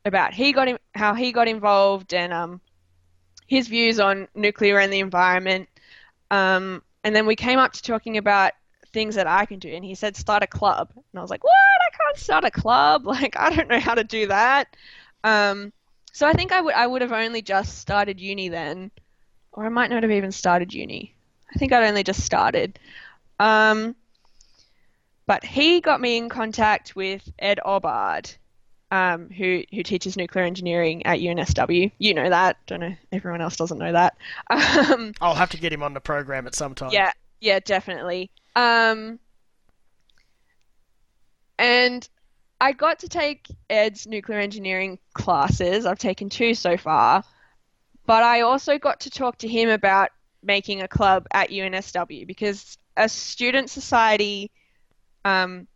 [0.05, 2.61] about he got in, how he got involved and um,
[3.46, 5.68] his views on nuclear and the environment.
[6.33, 8.55] Um, and then we came up to talking about
[8.92, 11.44] things that I can do, and he said start a club, and I was like,
[11.44, 11.52] what?
[11.52, 13.07] I can't start a club.
[13.07, 14.76] Like I don't know how to do that.
[15.22, 15.72] Um,
[16.16, 18.90] so I think I would I would have only just started uni then,
[19.52, 21.14] or I might not have even started uni.
[21.55, 22.79] I think I'd only just started.
[23.38, 23.94] Um,
[25.26, 28.31] but he got me in contact with Ed Obbard,
[28.90, 31.92] um, who who teaches nuclear engineering at UNSW.
[31.98, 32.57] You know that.
[32.66, 32.96] Don't know.
[33.12, 34.16] Everyone else doesn't know that.
[34.50, 36.92] Um, I'll have to get him on the program at some time.
[36.92, 38.31] Yeah, yeah, definitely.
[38.55, 39.18] Um,
[41.59, 42.09] and
[42.61, 45.85] I got to take Ed's nuclear engineering classes.
[45.87, 47.23] I've taken two so far.
[48.07, 50.11] But I also got to talk to him about
[50.42, 54.51] making a club at UNSW because a student society
[55.25, 55.66] um,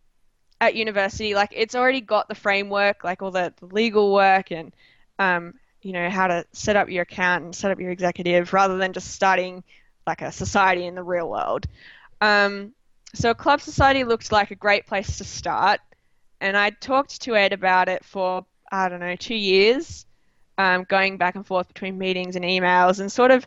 [0.61, 4.73] at university, like it's already got the framework, like all the, the legal work and
[5.19, 8.77] um, you know how to set up your account and set up your executive, rather
[8.77, 9.63] than just starting
[10.07, 11.65] like a society in the real world.
[12.21, 12.73] Um,
[13.13, 15.81] so a club society looked like a great place to start
[16.41, 20.05] and I talked to Ed about it for I don't know two years,
[20.57, 23.45] um, going back and forth between meetings and emails, and sort of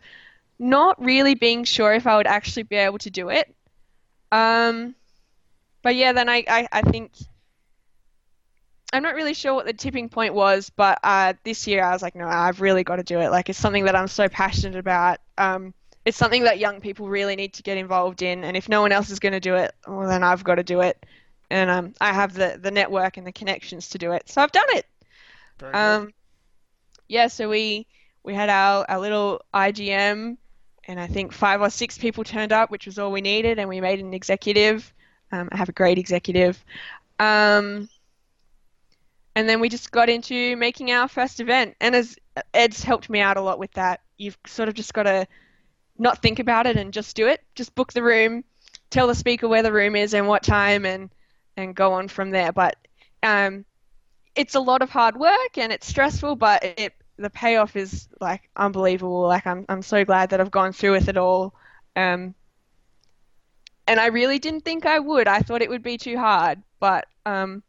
[0.57, 3.53] not really being sure if I would actually be able to do it.
[4.31, 4.95] Um,
[5.81, 7.11] but yeah, then I, I, I think
[8.93, 12.01] I'm not really sure what the tipping point was, but uh, this year I was
[12.01, 13.29] like, no, I've really got to do it.
[13.29, 15.19] Like, it's something that I'm so passionate about.
[15.37, 15.73] Um,
[16.05, 18.91] it's something that young people really need to get involved in, and if no one
[18.91, 21.03] else is going to do it, well, then I've got to do it
[21.49, 24.29] and um, I have the the network and the connections to do it.
[24.29, 24.85] So I've done it.
[25.73, 26.13] Um,
[27.07, 27.87] yeah, so we
[28.23, 30.37] we had our, our little IGM,
[30.85, 33.69] and I think five or six people turned up, which was all we needed, and
[33.69, 34.91] we made an executive.
[35.31, 36.63] Um, I have a great executive.
[37.19, 37.87] Um,
[39.35, 41.75] and then we just got into making our first event.
[41.79, 42.17] And as
[42.53, 45.27] Ed's helped me out a lot with that, you've sort of just got to
[45.97, 47.41] not think about it and just do it.
[47.53, 48.43] Just book the room,
[48.89, 51.09] tell the speaker where the room is and what time, and
[51.57, 52.51] and go on from there.
[52.51, 52.77] But
[53.23, 53.65] um,
[54.35, 58.49] it's a lot of hard work and it's stressful, but it, the payoff is like
[58.55, 59.21] unbelievable.
[59.27, 61.53] Like I'm I'm so glad that I've gone through with it all.
[61.95, 62.35] Um,
[63.87, 65.27] and I really didn't think I would.
[65.27, 67.63] I thought it would be too hard, but um,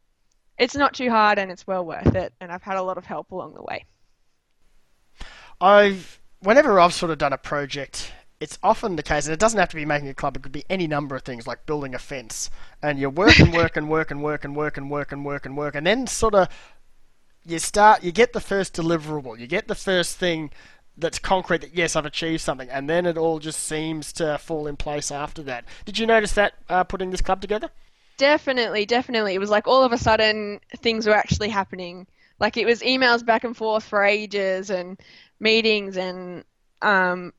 [0.57, 2.33] it's not too hard and it's well worth it.
[2.41, 3.85] And I've had a lot of help along the way.
[5.61, 9.59] I've whenever I've sort of done a project it's often the case, and it doesn't
[9.59, 11.95] have to be making a club, it could be any number of things like building
[11.95, 12.49] a fence.
[12.81, 15.45] And you work and work and work and work and work and work and work
[15.45, 16.47] and work, and then sort of
[17.45, 20.51] you start, you get the first deliverable, you get the first thing
[20.97, 24.67] that's concrete that, yes, I've achieved something, and then it all just seems to fall
[24.67, 25.65] in place after that.
[25.85, 27.69] Did you notice that uh, putting this club together?
[28.17, 29.35] Definitely, definitely.
[29.35, 32.07] It was like all of a sudden things were actually happening.
[32.39, 34.99] Like it was emails back and forth for ages and
[35.39, 36.43] meetings and
[36.81, 37.33] um,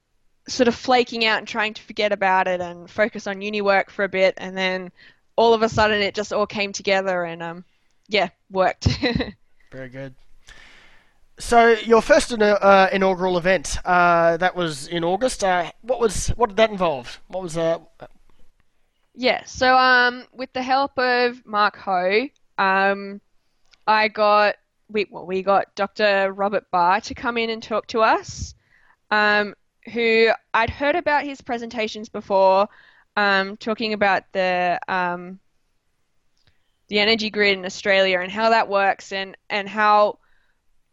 [0.49, 3.91] sort of flaking out and trying to forget about it and focus on uni work
[3.91, 4.91] for a bit and then
[5.37, 7.65] all of a sudden it just all came together and um,
[8.09, 8.89] yeah, worked.
[9.73, 10.15] Very good.
[11.39, 15.45] So your first uh, inaugural event uh, that was in August.
[15.45, 17.21] Uh, what was what did that involve?
[17.29, 17.79] What was uh?
[19.15, 19.45] Yeah.
[19.45, 22.27] So um, with the help of Mark Ho,
[22.59, 23.21] um,
[23.87, 24.57] I got
[24.91, 26.33] we well, we got Dr.
[26.33, 28.55] Robert Barr to come in and talk to us.
[29.13, 29.55] Um,
[29.89, 32.69] who I'd heard about his presentations before,
[33.17, 35.41] um, talking about the um,
[36.89, 40.19] the energy grid in Australia and how that works and and how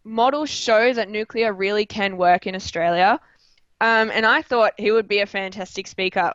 [0.03, 3.19] models show that nuclear really can work in Australia.
[3.81, 6.33] Um, and I thought he would be a fantastic speaker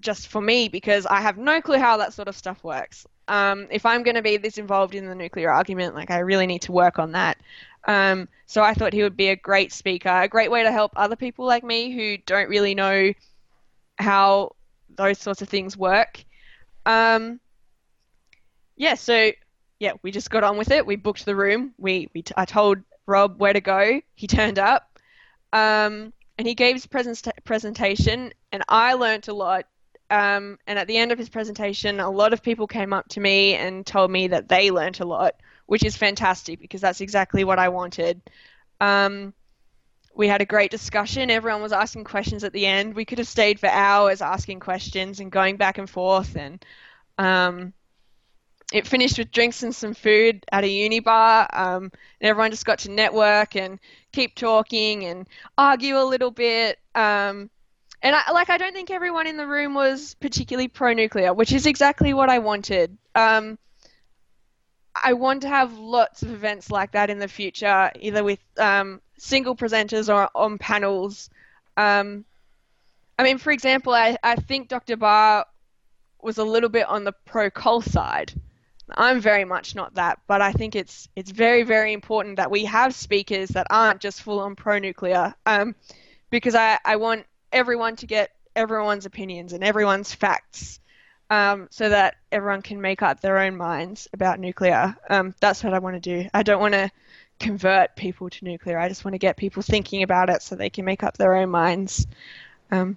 [0.00, 3.06] just for me because I have no clue how that sort of stuff works.
[3.28, 6.46] Um, if I'm going to be this involved in the nuclear argument, like I really
[6.46, 7.38] need to work on that.
[7.86, 10.92] Um, so I thought he would be a great speaker, a great way to help
[10.96, 13.12] other people like me who don't really know
[13.98, 14.52] how
[14.96, 16.24] those sorts of things work.
[16.86, 17.40] Um,
[18.76, 19.32] yeah, so
[19.78, 20.86] yeah, we just got on with it.
[20.86, 21.74] We booked the room.
[21.78, 24.00] We, we t- I told Rob where to go.
[24.14, 24.98] He turned up,
[25.52, 29.66] um, and he gave his present- presentation, and I learnt a lot.
[30.12, 33.20] Um, and at the end of his presentation, a lot of people came up to
[33.20, 37.44] me and told me that they learnt a lot, which is fantastic because that's exactly
[37.44, 38.20] what I wanted.
[38.78, 39.32] Um,
[40.14, 41.30] we had a great discussion.
[41.30, 42.94] Everyone was asking questions at the end.
[42.94, 46.36] We could have stayed for hours asking questions and going back and forth.
[46.36, 46.62] And
[47.16, 47.72] um,
[48.70, 51.48] it finished with drinks and some food at a uni bar.
[51.54, 53.78] Um, and everyone just got to network and
[54.12, 56.78] keep talking and argue a little bit.
[56.94, 57.48] Um,
[58.02, 61.66] and I, like, I don't think everyone in the room was particularly pro-nuclear, which is
[61.66, 62.98] exactly what I wanted.
[63.14, 63.58] Um,
[65.00, 69.00] I want to have lots of events like that in the future, either with um,
[69.18, 71.30] single presenters or on panels.
[71.76, 72.24] Um,
[73.18, 74.96] I mean, for example, I, I think Dr.
[74.96, 75.46] Barr
[76.20, 78.32] was a little bit on the pro-coal side.
[78.90, 82.66] I'm very much not that, but I think it's it's very very important that we
[82.66, 85.74] have speakers that aren't just full on pro nuclear, um,
[86.30, 90.80] because I, I want everyone to get everyone's opinions and everyone's facts,
[91.30, 94.96] um, so that everyone can make up their own minds about nuclear.
[95.08, 96.28] Um, that's what I want to do.
[96.34, 96.90] I don't want to
[97.38, 98.78] convert people to nuclear.
[98.78, 101.34] I just want to get people thinking about it so they can make up their
[101.34, 102.06] own minds.
[102.70, 102.96] Um,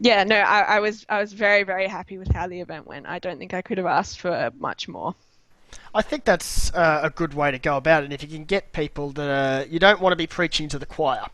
[0.00, 3.06] yeah, no, I, I, was I was very very happy with how the event went.
[3.06, 5.14] I don't think I could have asked for much more.
[5.94, 8.04] I think that's uh, a good way to go about it.
[8.04, 10.86] And if you can get people that you don't want to be preaching to the
[10.86, 11.26] choir.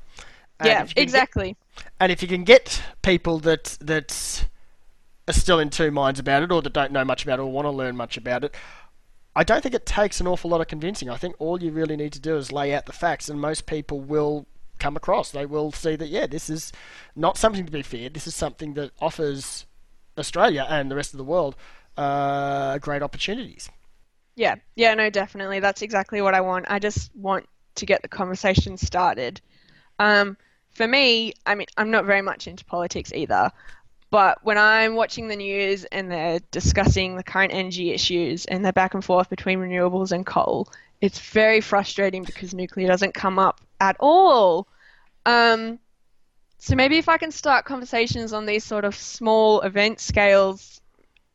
[0.67, 1.57] Yeah, exactly.
[1.77, 4.47] Get, and if you can get people that that
[5.27, 7.51] are still in two minds about it, or that don't know much about it, or
[7.51, 8.55] want to learn much about it,
[9.35, 11.09] I don't think it takes an awful lot of convincing.
[11.11, 13.67] I think all you really need to do is lay out the facts, and most
[13.67, 14.47] people will
[14.79, 15.31] come across.
[15.31, 16.73] They will see that, yeah, this is
[17.17, 18.15] not something to be feared.
[18.15, 19.67] This is something that offers
[20.19, 21.57] Australia and the rest of the world
[21.97, 23.71] uh, great opportunities.
[24.37, 25.61] Yeah, yeah, no, definitely.
[25.61, 26.67] That's exactly what I want.
[26.69, 27.47] I just want
[27.77, 29.41] to get the conversation started.
[29.99, 30.37] Um,
[30.75, 33.51] for me, I mean, I'm not very much into politics either,
[34.11, 38.73] but when I'm watching the news and they're discussing the current energy issues and the
[38.73, 40.69] back and forth between renewables and coal,
[41.01, 44.69] it's very frustrating because nuclear doesn't come up at all.
[45.27, 45.79] Um,
[46.59, 50.81] so maybe if I can start conversations on these sort of small event scales,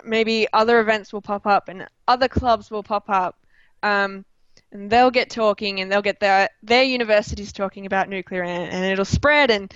[0.04, 3.38] maybe other events will pop up and other clubs will pop up.
[3.84, 4.26] Um,
[4.72, 8.86] and they'll get talking and they'll get their their universities talking about nuclear and, and
[8.86, 9.74] it'll spread and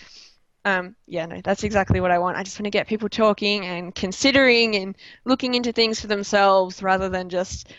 [0.66, 3.66] um, yeah no that's exactly what I want I just want to get people talking
[3.66, 7.74] and considering and looking into things for themselves rather than just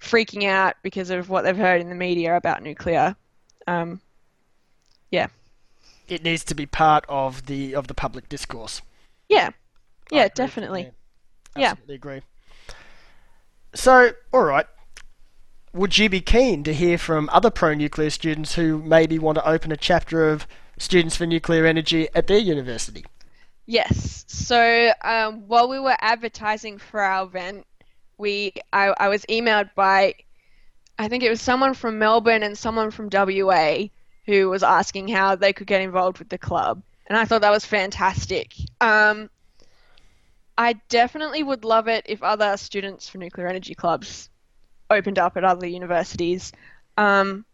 [0.00, 3.16] freaking out because of what they've heard in the media about nuclear
[3.66, 4.00] um,
[5.10, 5.28] yeah
[6.08, 8.82] it needs to be part of the of the public discourse.
[9.28, 9.50] Yeah,
[10.10, 10.90] yeah, definitely.
[11.56, 11.96] Yeah, absolutely yeah.
[11.96, 12.22] agree.
[13.74, 14.66] So, all right.
[15.74, 19.48] Would you be keen to hear from other pro nuclear students who maybe want to
[19.48, 23.06] open a chapter of Students for Nuclear Energy at their university?
[23.64, 24.26] Yes.
[24.28, 27.66] So um, while we were advertising for our event,
[28.18, 30.14] we I, I was emailed by
[30.98, 33.84] I think it was someone from Melbourne and someone from WA
[34.26, 37.50] who was asking how they could get involved with the club, and I thought that
[37.50, 38.52] was fantastic.
[38.82, 39.30] Um,
[40.58, 44.28] I definitely would love it if other students for nuclear energy clubs
[44.92, 46.52] opened up at other universities.
[46.96, 47.44] Um,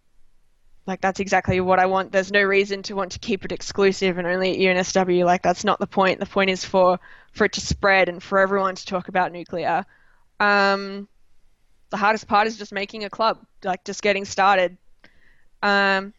[0.86, 2.12] like that's exactly what I want.
[2.12, 5.24] There's no reason to want to keep it exclusive and only at UNSW.
[5.24, 6.18] Like that's not the point.
[6.18, 6.98] The point is for
[7.32, 9.84] for it to spread and for everyone to talk about nuclear.
[10.40, 11.06] Um,
[11.90, 14.78] the hardest part is just making a club, like just getting started.
[15.62, 16.14] Um,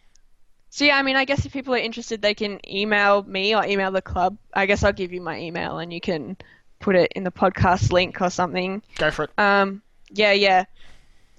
[0.70, 3.66] so yeah, I mean, I guess if people are interested, they can email me or
[3.66, 4.38] email the club.
[4.54, 6.38] I guess I'll give you my email, and you can
[6.80, 8.84] put it in the podcast link or something.
[8.96, 9.32] Go for it.
[9.38, 10.66] Um, yeah, yeah.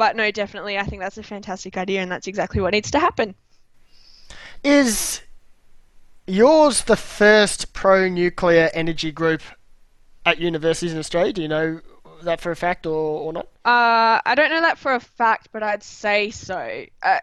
[0.00, 2.98] But no, definitely, I think that's a fantastic idea, and that's exactly what needs to
[2.98, 3.34] happen.
[4.64, 5.20] Is
[6.26, 9.42] yours the first pro nuclear energy group
[10.24, 11.34] at universities in Australia?
[11.34, 11.82] Do you know
[12.22, 13.48] that for a fact or, or not?
[13.66, 16.86] Uh, I don't know that for a fact, but I'd say so.
[17.02, 17.18] Uh,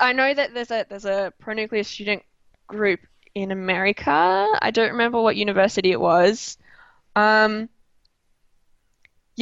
[0.00, 2.22] I know that there's a there's a pro nuclear student
[2.68, 3.00] group
[3.34, 4.46] in America.
[4.62, 6.56] I don't remember what university it was.
[7.16, 7.68] Um,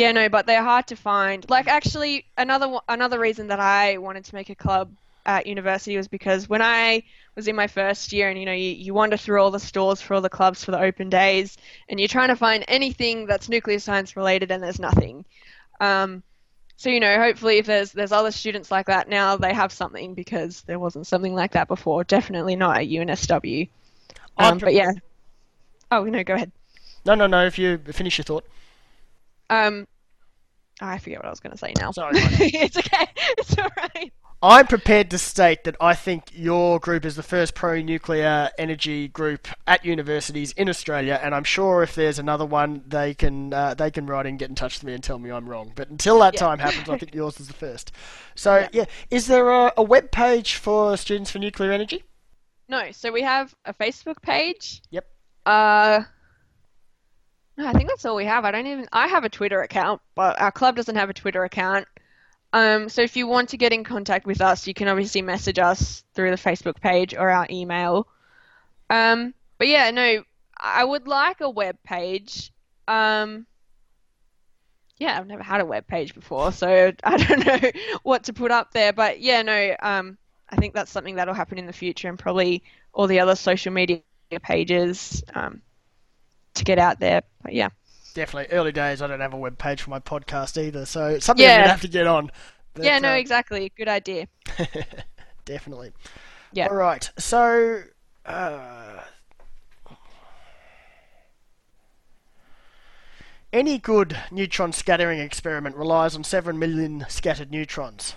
[0.00, 1.48] yeah, no, but they're hard to find.
[1.48, 4.90] Like, actually, another another reason that I wanted to make a club
[5.26, 7.02] at university was because when I
[7.36, 10.00] was in my first year, and you know, you, you wander through all the stores
[10.00, 11.56] for all the clubs for the open days,
[11.88, 15.24] and you're trying to find anything that's nuclear science related, and there's nothing.
[15.80, 16.22] Um,
[16.76, 20.14] so you know, hopefully, if there's there's other students like that now, they have something
[20.14, 22.04] because there wasn't something like that before.
[22.04, 23.68] Definitely not at UNSW.
[24.38, 24.92] Um, but yeah.
[25.90, 26.52] Oh no, go ahead.
[27.04, 27.44] No, no, no.
[27.44, 28.44] If you finish your thought.
[29.50, 29.86] Um,
[30.80, 31.90] oh, I forget what I was going to say now.
[31.90, 32.12] Sorry.
[32.16, 33.06] it's okay.
[33.38, 34.12] It's all right.
[34.42, 39.06] I'm prepared to state that I think your group is the first pro nuclear energy
[39.06, 43.74] group at universities in Australia, and I'm sure if there's another one, they can uh,
[43.74, 45.72] they can write and get in touch with me and tell me I'm wrong.
[45.74, 46.40] But until that Yeah.
[46.40, 47.92] time happens, I think yours is the first.
[48.34, 48.84] So yeah, Yeah.
[49.10, 52.02] is there a, a web page for Students for Nuclear Energy?
[52.66, 54.80] No, so we have a Facebook page.
[54.90, 55.04] Yep.
[55.44, 56.04] Uh, no,
[57.66, 58.44] I think that's all we have.
[58.44, 58.88] I don't even.
[58.92, 61.86] I have a Twitter account, but our club doesn't have a Twitter account.
[62.52, 65.58] Um, so if you want to get in contact with us, you can obviously message
[65.58, 68.08] us through the Facebook page or our email.
[68.88, 70.24] Um, but yeah, no,
[70.58, 72.52] I would like a web page.
[72.88, 73.46] Um,
[74.98, 77.70] yeah, I've never had a web page before, so I don't know
[78.02, 78.92] what to put up there.
[78.92, 82.64] But yeah, no, um, I think that's something that'll happen in the future, and probably
[82.92, 84.02] all the other social media
[84.42, 85.62] pages um,
[86.54, 87.22] to get out there.
[87.42, 87.68] But yeah,
[88.12, 88.52] Definitely.
[88.56, 91.58] Early days, I don't have a web page for my podcast either, so something Yeah.
[91.58, 92.30] gonna have to get on.
[92.74, 93.72] But, yeah, no, uh, exactly.
[93.76, 94.26] Good idea.
[95.44, 95.92] definitely.
[96.52, 96.66] Yeah.
[96.66, 97.08] All right.
[97.18, 97.82] So,
[98.26, 99.00] uh,
[103.52, 108.14] any good neutron scattering experiment relies on seven million scattered neutrons.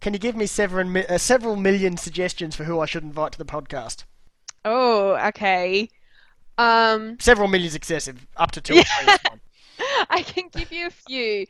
[0.00, 3.32] Can you give me seven, mi- uh, several million suggestions for who I should invite
[3.32, 4.04] to the podcast?
[4.64, 5.88] Oh, okay.
[6.58, 8.26] Um, Several million is excessive.
[8.36, 9.40] Up to two or three is fine.
[10.10, 11.46] I can give you a few.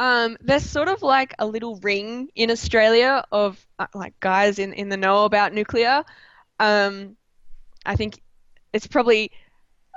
[0.00, 4.72] Um, there's sort of like a little ring in Australia of uh, like guys in,
[4.72, 6.04] in the know about nuclear.
[6.60, 7.16] Um,
[7.84, 8.20] I think
[8.72, 9.32] it's probably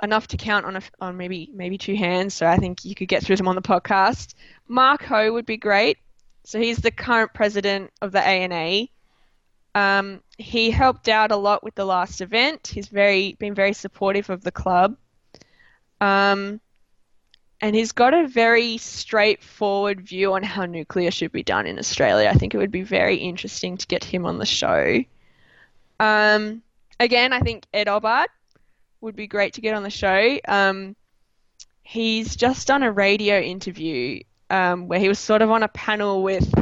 [0.02, 2.34] enough to count on a, on maybe maybe two hands.
[2.34, 4.34] So I think you could get through them on the podcast.
[4.66, 5.98] Mark Ho would be great.
[6.44, 8.88] So he's the current president of the ANA.
[9.74, 12.66] Um, he helped out a lot with the last event.
[12.66, 14.96] He's very been very supportive of the club.
[16.00, 16.60] Um,
[17.60, 22.28] and he's got a very straightforward view on how nuclear should be done in Australia.
[22.28, 25.04] I think it would be very interesting to get him on the show.
[26.00, 26.62] Um,
[26.98, 28.28] again, I think Ed Obbard
[29.00, 30.38] would be great to get on the show.
[30.48, 30.96] Um,
[31.84, 36.24] he's just done a radio interview um, where he was sort of on a panel
[36.24, 36.52] with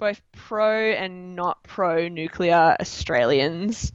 [0.00, 3.92] both pro and not pro nuclear Australians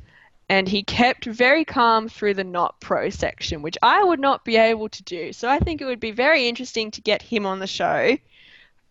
[0.47, 4.57] and he kept very calm through the not pro section, which I would not be
[4.57, 5.33] able to do.
[5.33, 8.17] So I think it would be very interesting to get him on the show.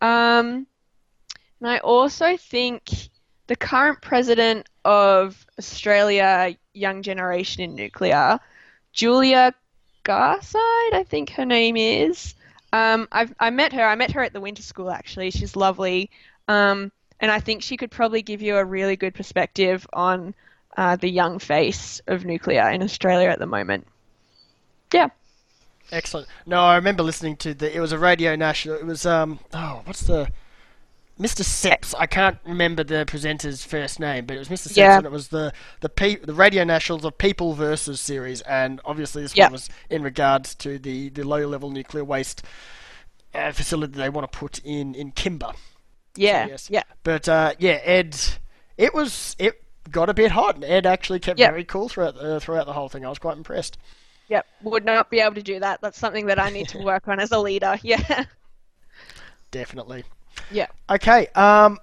[0.01, 0.67] Um,
[1.61, 2.91] and I also think
[3.47, 8.41] the current president of Australia Young Generation in Nuclear,
[8.93, 9.55] Julia
[10.05, 12.35] Garside, I think her name is.
[12.73, 13.85] Um, I've I met her.
[13.85, 15.31] I met her at the winter school actually.
[15.31, 16.11] She's lovely.
[16.49, 16.91] Um,
[17.25, 20.35] and I think she could probably give you a really good perspective on
[20.77, 23.87] uh, the young face of nuclear in Australia at the moment.
[24.93, 25.09] Yeah.
[25.91, 26.29] Excellent.
[26.45, 27.75] No, I remember listening to the.
[27.75, 28.77] It was a radio national.
[28.77, 29.39] It was um.
[29.55, 30.29] Oh, what's the.
[31.19, 31.41] Mr.
[31.43, 31.95] Szeps.
[31.99, 34.69] I can't remember the presenter's first name, but it was Mr.
[34.69, 34.99] Szeps, Yeah.
[34.99, 35.51] and it was the
[35.81, 39.45] the pe- the radio nationals of People versus series, and obviously this Yeah.
[39.47, 42.43] one was in regards to the the low level nuclear waste
[43.35, 45.55] uh, facility they want to put in in Kimba.
[46.17, 46.47] Yeah.
[46.47, 46.69] yes.
[46.71, 46.83] Yeah.
[47.03, 48.17] But uh, yeah, Ed,
[48.79, 51.51] it was it got a bit hot, and Ed actually kept Yeah.
[51.51, 53.05] very cool throughout uh, throughout the whole thing.
[53.05, 53.79] I was quite impressed.
[54.29, 54.47] Yep.
[54.63, 55.81] Would not be able to do that.
[55.83, 57.79] That's something that I need to work on as a leader.
[57.83, 58.25] Yeah.
[59.51, 60.05] Definitely.
[60.51, 60.67] Yeah.
[60.91, 61.29] Okay.
[61.35, 61.79] Um.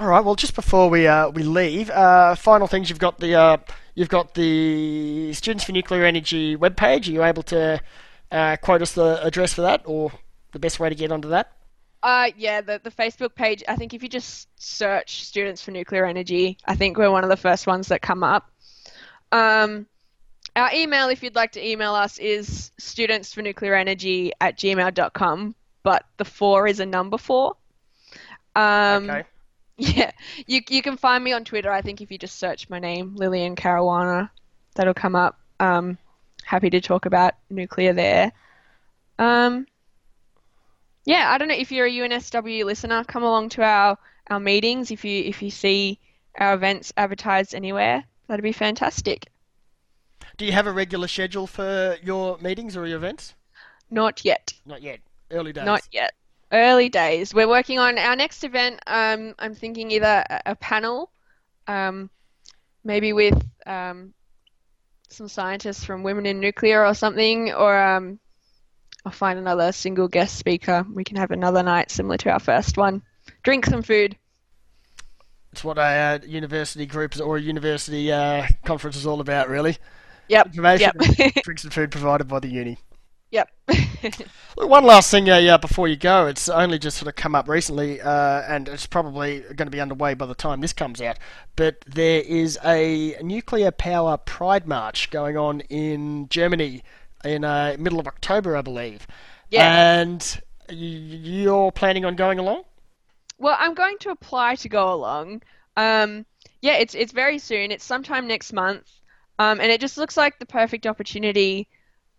[0.00, 0.24] All right.
[0.24, 2.90] Well, just before we uh, we leave, uh, final things.
[2.90, 3.56] You've got the uh,
[3.94, 7.08] you've got the Students for Nuclear Energy webpage.
[7.08, 7.80] Are you able to
[8.32, 10.10] uh, quote us the address for that, or
[10.52, 11.52] the best way to get onto that?
[12.06, 16.06] Uh, yeah, the, the Facebook page, I think if you just search Students for Nuclear
[16.06, 18.48] Energy, I think we're one of the first ones that come up.
[19.32, 19.86] Um,
[20.54, 26.68] our email, if you'd like to email us, is studentsfornuclearenergy at gmail.com, but the four
[26.68, 27.56] is a number four.
[28.54, 29.24] Um, Okay.
[29.78, 30.12] Yeah,
[30.46, 31.70] you you can find me on Twitter.
[31.70, 34.30] I think if you just search my name, Lillian Caruana,
[34.74, 35.38] that'll come up.
[35.60, 35.98] Um,
[36.44, 38.32] happy to talk about nuclear there.
[39.18, 39.66] Um,
[41.06, 43.96] yeah, I don't know if you're a UNSW listener, come along to our
[44.28, 44.90] our meetings.
[44.90, 46.00] If you if you see
[46.38, 49.28] our events advertised anywhere, that'd be fantastic.
[50.36, 53.34] Do you have a regular schedule for your meetings or your events?
[53.88, 54.52] Not yet.
[54.66, 54.98] Not yet.
[55.30, 55.64] Early days.
[55.64, 56.12] Not yet.
[56.52, 57.32] Early days.
[57.32, 58.80] We're working on our next event.
[58.86, 61.10] Um, I'm thinking either a, a panel,
[61.68, 62.10] um,
[62.84, 64.12] maybe with um,
[65.08, 68.18] some scientists from Women in Nuclear or something, or um,
[69.06, 70.84] I'll find another single guest speaker.
[70.92, 73.02] We can have another night similar to our first one.
[73.44, 74.16] Drink some food.
[75.52, 79.78] It's what a uh, university group or a university uh, conference is all about, really.
[80.28, 80.46] Yep.
[80.48, 81.34] Information, Yep.
[81.44, 82.78] drinks and food provided by the uni.
[83.30, 83.48] yep.
[84.56, 87.36] Look, one last thing, uh, yeah, before you go, it's only just sort of come
[87.36, 91.00] up recently, uh, and it's probably going to be underway by the time this comes
[91.00, 91.16] out.
[91.54, 96.82] But there is a nuclear power pride march going on in Germany
[97.24, 99.06] in uh, middle of October, I believe.
[99.50, 100.00] Yeah.
[100.00, 100.40] And
[100.70, 102.64] you're planning on going along?
[103.38, 105.42] Well, I'm going to apply to go along.
[105.76, 106.24] Um,
[106.62, 107.70] yeah, it's it's very soon.
[107.70, 108.90] It's sometime next month,
[109.38, 111.68] um, and it just looks like the perfect opportunity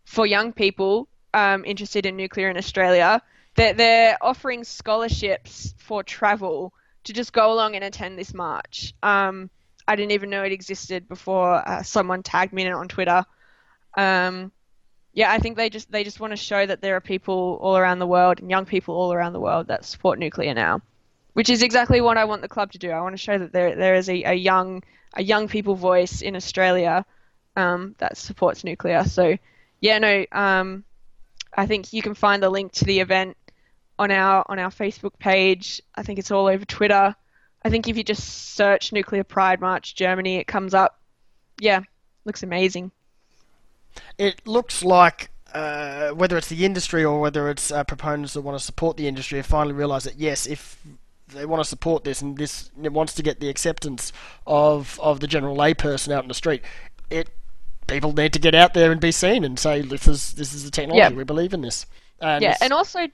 [0.05, 3.21] for young people um, interested in nuclear in Australia.
[3.55, 6.73] They're, they're offering scholarships for travel
[7.05, 8.93] to just go along and attend this march.
[9.01, 9.49] Um,
[9.87, 13.25] I didn't even know it existed before uh, someone tagged me in it on Twitter.
[13.97, 14.51] Um,
[15.17, 17.75] yeah, I think they just they just want to show that there are people all
[17.75, 20.81] around the world and young people all around the world that support nuclear now
[21.37, 22.89] which is exactly what I want the club to do.
[22.89, 24.81] I want to show that there there is a, a young
[25.13, 27.05] a young people voice in Australia
[27.55, 29.03] um, that supports nuclear.
[29.03, 29.37] So
[29.79, 30.83] yeah, no, um,
[31.55, 33.37] I think you can find the link to the event
[33.99, 35.79] on our on our Facebook page.
[35.93, 37.15] I think it's all over Twitter.
[37.63, 40.99] I think if you just search Nuclear Pride March Germany, it comes up.
[41.59, 41.81] Yeah,
[42.25, 42.91] looks amazing.
[44.17, 48.57] It looks like uh, whether it's the industry or whether it's uh, proponents that want
[48.57, 50.81] to support the industry have finally realised that yes, if
[51.29, 54.13] they want to support this and this wants to get the acceptance
[54.45, 56.61] of of the general layperson out in the street,
[57.09, 57.29] it
[57.87, 60.63] people need to get out there and be seen and say this is this is
[60.63, 61.17] the technology Yeah.
[61.17, 61.85] we believe in this.
[62.19, 63.07] And yeah, and also,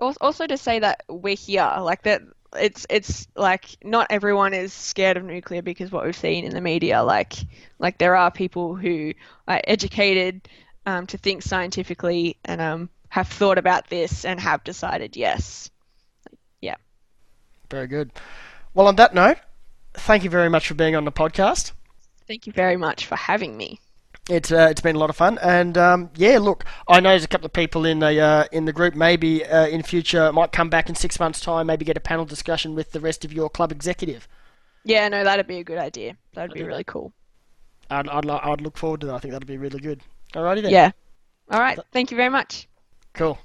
[0.00, 2.22] also to say that we're here, like that,
[2.56, 6.60] it's it's like not everyone is scared of nuclear because what we've seen in the
[6.60, 7.34] media, like
[7.78, 9.12] like there are people who
[9.46, 10.48] are educated
[10.86, 15.70] um, to think scientifically and um, have thought about this and have decided yes.
[16.60, 16.76] Yeah,
[17.70, 18.10] very good.
[18.74, 19.38] Well, on that note,
[19.94, 21.72] thank you very much for being on the podcast.
[22.26, 23.80] thank you very much for having me.
[24.28, 27.24] It's uh, it's been a lot of fun, and um, yeah, look, I know there's
[27.24, 28.94] a couple of people in the uh, in the group.
[28.94, 31.66] Maybe uh, in future might come back in six months' time.
[31.66, 34.28] Maybe get a panel discussion with the rest of your club executive.
[34.84, 36.16] Yeah, no, that'd be a good idea.
[36.34, 37.12] That'd be do really cool.
[37.90, 39.14] I'd I'd, li- I'd look forward to that.
[39.14, 40.02] I think that'd be really good.
[40.34, 40.72] Alrighty then.
[40.72, 40.90] Yeah.
[41.50, 41.78] All right.
[41.92, 42.68] Thank you very much.
[43.14, 43.38] Cool.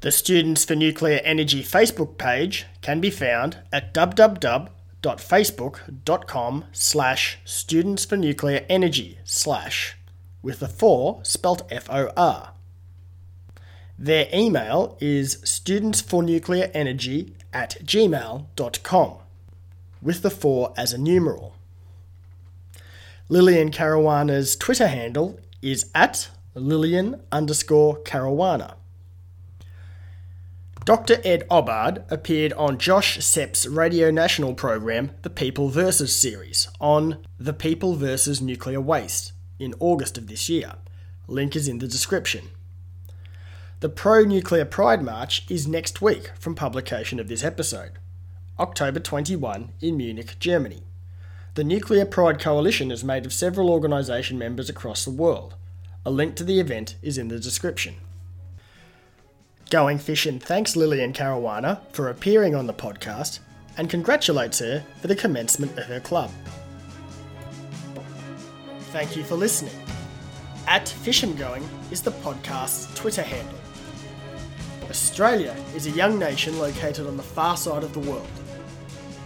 [0.00, 3.92] The Students for Nuclear Energy Facebook page can be found at
[5.02, 9.96] www.facebook.com slash students for nuclear energy slash
[10.42, 12.52] with the 4 spelt F-O-R.
[13.98, 19.14] Their email is studentsfornuclearenergy at gmail.com
[20.00, 21.54] with the 4 as a numeral.
[23.28, 28.77] Lillian Caruana's Twitter handle is at Lillian underscore Caruana.
[30.88, 31.20] Dr.
[31.22, 37.52] Ed Obbard appeared on Josh Szeps' Radio National program, The People Versus series, on The
[37.52, 40.76] People versus Nuclear Waste in August of this year.
[41.26, 42.48] Link is in the description.
[43.80, 47.98] The Pro Nuclear Pride March is next week from publication of this episode,
[48.58, 50.84] October 21 in Munich, Germany.
[51.52, 55.54] The Nuclear Pride Coalition is made of several organisation members across the world.
[56.06, 57.96] A link to the event is in the description.
[59.70, 63.40] Going Fission thanks Lillian Caruana for appearing on the podcast
[63.76, 66.30] and congratulates her for the commencement of her club.
[68.92, 69.74] Thank you for listening.
[70.66, 73.58] At Fish and Going is the podcast's Twitter handle.
[74.88, 78.26] Australia is a young nation located on the far side of the world.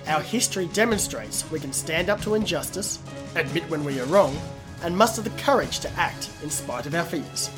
[0.09, 2.99] Our history demonstrates we can stand up to injustice,
[3.37, 4.37] admit when we are wrong,
[4.83, 7.49] and muster the courage to act in spite of our fears.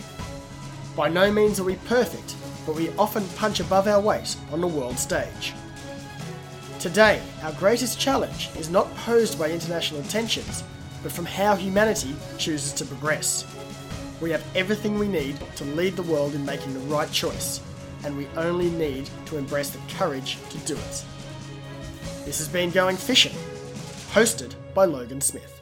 [0.95, 4.67] By no means are we perfect, but we often punch above our weight on the
[4.67, 5.53] world stage.
[6.79, 10.63] Today, our greatest challenge is not posed by international tensions,
[11.03, 13.47] but from how humanity chooses to progress.
[14.21, 17.61] We have everything we need to lead the world in making the right choice,
[18.05, 21.05] and we only need to embrace the courage to do it.
[22.25, 23.33] This has been Going Fission,
[24.13, 25.54] hosted by Logan Smith.